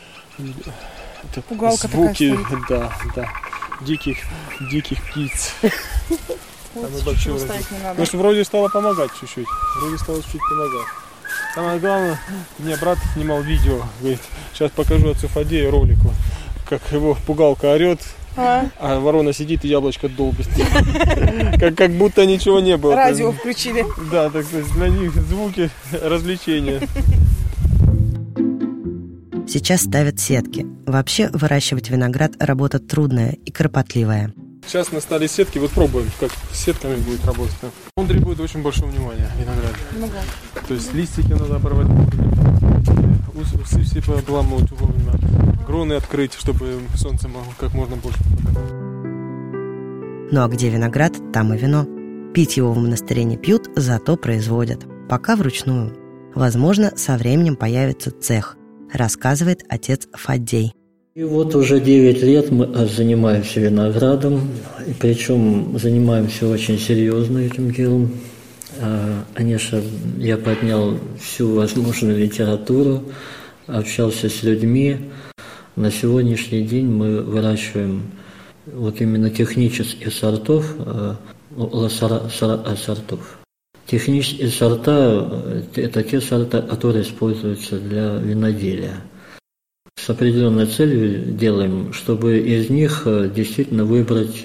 Это 1.31 1.43
Пугалка 1.43 1.89
звуки, 1.89 2.37
такая 2.37 2.65
да, 2.69 2.93
да 3.15 3.29
диких, 3.81 4.19
диких 4.71 5.03
птиц. 5.11 5.53
Вот, 6.75 7.05
большое 7.05 7.39
Ну, 7.97 8.05
что 8.05 8.19
вроде 8.19 8.45
стало 8.45 8.69
помогать 8.69 9.11
чуть-чуть. 9.19 9.47
Вроде 9.81 9.99
стало 9.99 10.23
чуть-чуть 10.23 10.41
помогать. 10.41 10.87
Самое 11.55 11.79
главное, 11.79 12.21
мне 12.59 12.77
брат 12.77 12.99
снимал 13.15 13.41
видео, 13.41 13.83
говорит, 14.01 14.21
сейчас 14.53 14.71
покажу 14.73 15.11
отцу 15.11 15.29
Фадею 15.29 15.71
ролик, 15.71 15.99
как 16.69 16.83
его 16.93 17.17
пугалка 17.27 17.73
орет, 17.73 18.01
а? 18.37 18.67
а 18.79 19.01
ворона 19.01 19.33
сидит 19.33 19.65
и 19.65 19.69
яблочко 19.69 20.11
долбит. 20.11 20.47
Как, 21.59 21.75
как 21.75 21.91
будто 21.93 22.27
ничего 22.27 22.61
не 22.61 22.77
было. 22.77 22.95
Радио 22.95 23.33
включили. 23.33 23.87
Да, 24.11 24.29
так 24.29 24.45
то 24.47 24.59
есть 24.59 24.73
для 24.75 24.89
них 24.89 25.15
звуки 25.15 25.71
развлечения. 26.03 26.81
Сейчас 29.57 29.85
ставят 29.85 30.21
сетки. 30.21 30.67
Вообще 30.85 31.31
выращивать 31.33 31.89
виноград– 31.89 32.33
работа 32.39 32.79
трудная 32.79 33.31
и 33.31 33.51
кропотливая. 33.51 34.35
Сейчас 34.67 34.93
настали 34.93 35.27
сетки, 35.27 35.57
вот 35.57 35.71
пробуем, 35.71 36.11
как 36.21 36.31
с 36.53 36.59
сетками 36.59 36.97
будет 36.97 37.25
работать. 37.25 37.57
Он 37.97 38.07
требует 38.07 38.39
очень 38.39 38.61
большого 38.61 38.91
внимания, 38.91 39.31
виноград. 39.41 39.73
Много. 39.97 40.17
То 40.69 40.75
есть 40.75 40.93
листики 40.93 41.33
надо 41.33 41.57
оборвать 41.57 41.87
усы 43.35 43.81
все 43.81 44.19
обламывать 44.19 44.71
вовремя, 44.73 45.13
кроны 45.65 45.95
открыть, 45.95 46.35
чтобы 46.35 46.79
солнце 46.95 47.27
могло 47.29 47.55
как 47.59 47.73
можно 47.73 47.97
больше 47.97 48.19
попадать. 48.25 48.71
Ну 50.33 50.45
а 50.45 50.49
где 50.49 50.69
виноград, 50.69 51.15
там 51.33 51.55
и 51.55 51.57
вино. 51.57 51.87
Пить 52.35 52.59
его 52.59 52.75
в 52.75 52.77
монастыре 52.77 53.25
не 53.25 53.39
пьют, 53.39 53.71
зато 53.75 54.19
производят. 54.19 54.85
Пока 55.09 55.35
вручную. 55.35 55.97
Возможно, 56.35 56.93
со 56.95 57.17
временем 57.17 57.57
появится 57.57 58.11
цех– 58.11 58.56
рассказывает 58.93 59.65
отец 59.69 60.09
Фаддей. 60.13 60.73
И 61.15 61.25
вот 61.25 61.55
уже 61.55 61.81
9 61.81 62.23
лет 62.23 62.51
мы 62.51 62.67
занимаемся 62.87 63.61
виноградом, 63.61 64.51
и 64.87 64.93
причем 64.93 65.79
занимаемся 65.79 66.47
очень 66.47 66.79
серьезно 66.79 67.39
этим 67.39 67.71
делом. 67.71 68.11
А, 68.81 69.25
конечно, 69.33 69.81
я 70.19 70.37
поднял 70.37 70.99
всю 71.19 71.55
возможную 71.55 72.19
литературу, 72.19 73.05
общался 73.67 74.29
с 74.29 74.43
людьми. 74.43 75.11
На 75.75 75.91
сегодняшний 75.91 76.63
день 76.63 76.87
мы 76.87 77.23
выращиваем 77.23 78.03
вот 78.67 79.01
именно 79.01 79.31
технических 79.31 80.13
сортов, 80.13 80.75
а, 80.79 81.17
сортов. 82.77 83.36
Технические 83.87 84.49
сорта– 84.49 85.31
это 85.77 86.03
те 86.03 86.21
сорта, 86.21 86.61
которые 86.61 87.03
используются 87.03 87.79
для 87.79 88.17
виноделия. 88.17 88.97
С 89.97 90.11
определенной 90.11 90.67
целью 90.67 91.33
делаем, 91.33 91.93
чтобы 91.93 92.39
из 92.39 92.69
них 92.69 93.03
э, 93.07 93.31
действительно 93.33 93.85
выбрать 93.85 94.45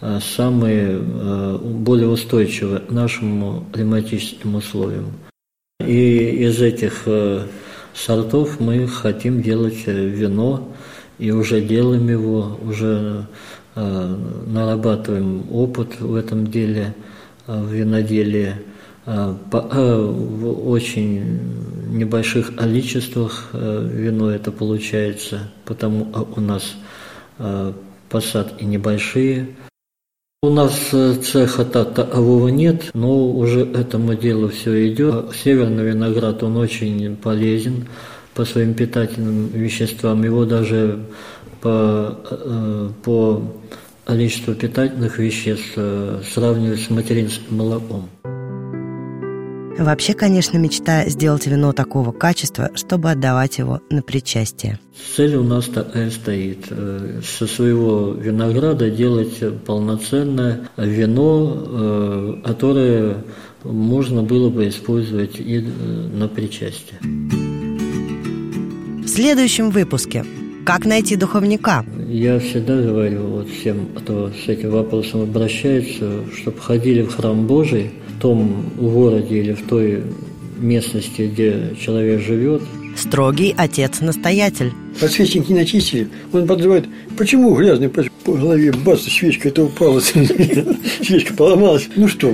э, 0.00 0.18
самые 0.20 0.98
э, 1.00 1.58
более 1.62 2.08
устойчивые 2.08 2.80
к 2.80 2.90
нашим 2.90 3.64
климатическим 3.72 4.56
условиям. 4.56 5.12
И 5.80 6.44
из 6.44 6.60
этих 6.60 7.06
сортов 7.94 8.58
мы 8.58 8.88
хотим 8.88 9.40
делать 9.40 9.86
вино, 9.86 10.72
и 11.18 11.30
уже 11.30 11.60
делаем 11.60 12.08
его, 12.08 12.58
уже 12.62 13.26
нарабатываем 13.74 15.44
опыт 15.52 16.00
в 16.00 16.14
этом 16.16 16.48
деле– 16.48 16.92
в 17.46 17.72
виноделии 17.72 18.54
э, 19.06 19.34
э, 19.52 19.96
в 19.96 20.68
очень 20.68 21.40
небольших 21.90 22.56
количествах 22.56 23.50
э, 23.52 23.88
вино 23.92 24.30
это 24.30 24.50
получается, 24.50 25.50
потому 25.64 26.08
у 26.36 26.40
нас 26.40 26.74
посадки 28.08 28.62
небольшие. 28.62 29.48
У 30.44 30.50
нас 30.50 30.72
цеха 30.92 31.64
такового 31.64 32.46
нет, 32.46 32.90
но 32.94 33.28
уже 33.28 33.62
этому 33.62 34.14
делу 34.14 34.50
все 34.50 34.88
идет. 34.92 35.34
Северный 35.34 35.84
виноград, 35.84 36.44
он 36.44 36.56
очень 36.56 37.16
полезен 37.16 37.88
по 38.34 38.44
своим 38.44 38.74
питательным 38.74 39.48
веществам. 39.48 40.22
Его 40.22 40.44
даже 40.44 41.06
по, 41.60 42.16
по 43.04 43.42
количество 44.04 44.54
питательных 44.54 45.18
веществ 45.18 45.72
э, 45.76 46.22
сравнивать 46.32 46.80
с 46.80 46.90
материнским 46.90 47.56
молоком. 47.56 48.08
Вообще, 49.76 50.14
конечно, 50.14 50.56
мечта 50.56 51.08
сделать 51.08 51.48
вино 51.48 51.72
такого 51.72 52.12
качества, 52.12 52.70
чтобы 52.74 53.10
отдавать 53.10 53.58
его 53.58 53.80
на 53.90 54.02
причастие. 54.02 54.78
Цель 55.16 55.34
у 55.34 55.42
нас 55.42 55.66
такая 55.66 56.10
стоит. 56.10 56.66
Э, 56.70 57.20
со 57.24 57.46
своего 57.46 58.12
винограда 58.12 58.90
делать 58.90 59.42
полноценное 59.64 60.68
вино, 60.76 61.64
э, 61.66 62.42
которое 62.44 63.24
можно 63.64 64.22
было 64.22 64.50
бы 64.50 64.68
использовать 64.68 65.40
и 65.40 65.60
на 65.60 66.28
причастие. 66.28 67.00
В 69.02 69.08
следующем 69.08 69.70
выпуске 69.70 70.24
как 70.64 70.86
найти 70.86 71.16
духовника? 71.16 71.84
Я 72.08 72.38
всегда 72.38 72.80
говорю 72.80 73.26
вот 73.26 73.48
всем, 73.48 73.88
кто 73.94 74.30
с 74.30 74.48
этим 74.48 74.70
вопросом 74.70 75.22
обращается, 75.22 76.24
чтобы 76.34 76.58
ходили 76.58 77.02
в 77.02 77.14
храм 77.14 77.46
Божий, 77.46 77.90
в 78.08 78.20
том 78.20 78.70
городе 78.78 79.38
или 79.38 79.52
в 79.52 79.66
той 79.66 80.02
местности, 80.58 81.30
где 81.32 81.76
человек 81.80 82.22
живет. 82.22 82.62
Строгий 82.96 83.54
отец-настоятель. 83.56 84.72
Подсвечник 85.00 85.48
не 85.48 85.56
начистили. 85.56 86.08
Он 86.32 86.46
подзывает, 86.46 86.86
почему 87.18 87.54
грязный 87.54 87.88
по 87.88 88.32
голове, 88.32 88.72
бац, 88.72 89.02
свечка 89.02 89.48
это 89.48 89.64
упала, 89.64 90.00
свечка 91.02 91.34
поломалась. 91.34 91.88
Ну 91.96 92.08
что, 92.08 92.32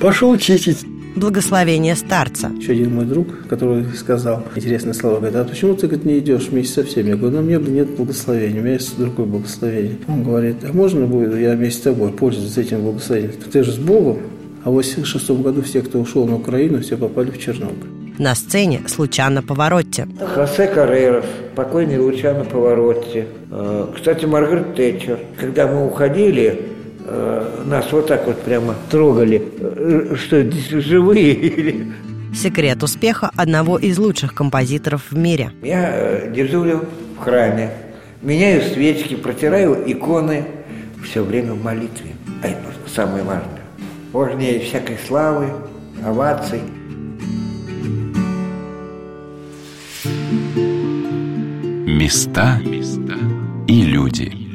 пошел 0.00 0.36
чистить 0.38 0.78
благословение 1.16 1.96
старца. 1.96 2.52
Еще 2.58 2.72
один 2.72 2.94
мой 2.94 3.04
друг, 3.04 3.48
который 3.48 3.84
сказал 3.94 4.44
интересное 4.54 4.92
слово, 4.92 5.16
говорит, 5.16 5.36
а 5.36 5.44
почему 5.44 5.74
ты 5.74 5.86
говорит, 5.86 6.04
не 6.06 6.18
идешь 6.18 6.48
вместе 6.48 6.74
со 6.74 6.84
всеми? 6.84 7.08
Я 7.08 7.16
говорю, 7.16 7.36
ну 7.36 7.42
мне 7.42 7.56
нет 7.56 7.96
благословения, 7.96 8.60
у 8.60 8.64
меня 8.64 8.74
есть 8.74 8.96
другое 8.98 9.26
благословение. 9.26 9.98
Он 10.06 10.22
говорит, 10.22 10.56
а 10.62 10.72
можно 10.72 11.06
будет 11.06 11.38
я 11.38 11.54
вместе 11.54 11.80
с 11.80 11.82
тобой 11.82 12.12
пользоваться 12.12 12.60
этим 12.60 12.82
благословением? 12.82 13.32
Ты 13.50 13.64
же 13.64 13.72
с 13.72 13.78
Богом, 13.78 14.18
а 14.64 14.70
в 14.70 14.74
86 14.74 15.30
году 15.30 15.62
все, 15.62 15.80
кто 15.80 15.98
ушел 15.98 16.26
на 16.26 16.36
Украину, 16.36 16.80
все 16.80 16.96
попали 16.96 17.30
в 17.30 17.38
Чернобыль. 17.38 17.90
На 18.18 18.34
сцене 18.34 18.80
случайно 18.86 19.42
Поворотте. 19.42 20.08
Хосе 20.34 20.68
Карреров, 20.68 21.26
покойный 21.54 21.98
Лучано 21.98 22.44
Поворотте. 22.44 23.26
Э, 23.50 23.86
кстати, 23.94 24.24
Маргарет 24.24 24.74
Тэтчер. 24.74 25.18
Когда 25.38 25.66
мы 25.66 25.86
уходили, 25.86 26.75
нас 27.66 27.90
вот 27.92 28.06
так 28.06 28.26
вот 28.26 28.42
прямо 28.42 28.74
трогали, 28.90 29.42
э, 29.58 30.14
что 30.16 30.42
здесь 30.42 30.68
живые 30.84 31.32
или... 31.32 31.92
Секрет 32.34 32.82
успеха 32.82 33.30
одного 33.36 33.78
из 33.78 33.98
лучших 33.98 34.34
композиторов 34.34 35.10
в 35.10 35.16
мире. 35.16 35.52
Я 35.62 35.90
э, 35.92 36.32
дежурю 36.32 36.84
в 37.18 37.22
храме, 37.22 37.70
меняю 38.22 38.62
свечки, 38.62 39.14
протираю 39.14 39.90
иконы, 39.90 40.44
все 41.04 41.22
время 41.22 41.54
в 41.54 41.62
молитве. 41.62 42.12
А 42.42 42.48
это 42.48 42.60
самое 42.94 43.24
важное. 43.24 43.62
Важнее 44.12 44.60
всякой 44.60 44.98
славы, 45.06 45.50
оваций. 46.04 46.60
Места 51.86 52.60
и 53.66 53.82
люди. 53.82 54.45